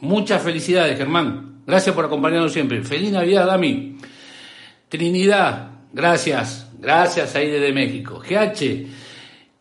[0.00, 1.62] Muchas felicidades, Germán.
[1.66, 2.82] Gracias por acompañarnos siempre.
[2.84, 3.96] Feliz Navidad, Dami.
[4.88, 6.67] Trinidad, gracias.
[6.78, 8.20] Gracias ahí desde México.
[8.20, 8.86] GH,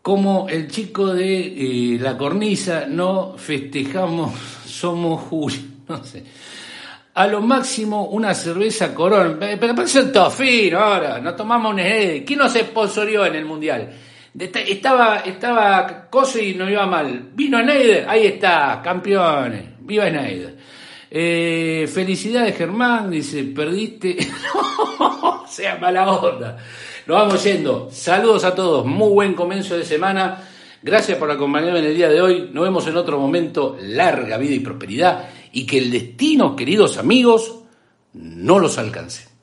[0.01, 4.33] como el chico de eh, la cornisa, no festejamos,
[4.65, 5.59] somos Julio.
[5.87, 6.21] No sé
[7.17, 9.37] a lo máximo una cerveza corón.
[9.39, 12.23] Pero parece un tofino ahora, no tomamos un ED.
[12.23, 13.91] ¿Quién nos sponsorió en el Mundial?
[14.37, 17.31] Estaba, estaba Coso y no iba mal.
[17.33, 19.63] Vino Schneider, ahí está, campeones.
[19.79, 20.57] Viva Schneider.
[21.09, 24.15] Eh, felicidades Germán, dice, perdiste.
[25.47, 26.57] sea mala onda.
[27.07, 27.87] Nos vamos yendo.
[27.89, 28.85] Saludos a todos.
[28.85, 30.43] Muy buen comienzo de semana.
[30.83, 32.49] Gracias por acompañarme en el día de hoy.
[32.51, 33.77] Nos vemos en otro momento.
[33.79, 37.59] Larga vida y prosperidad y que el destino, queridos amigos,
[38.11, 39.36] no los alcance.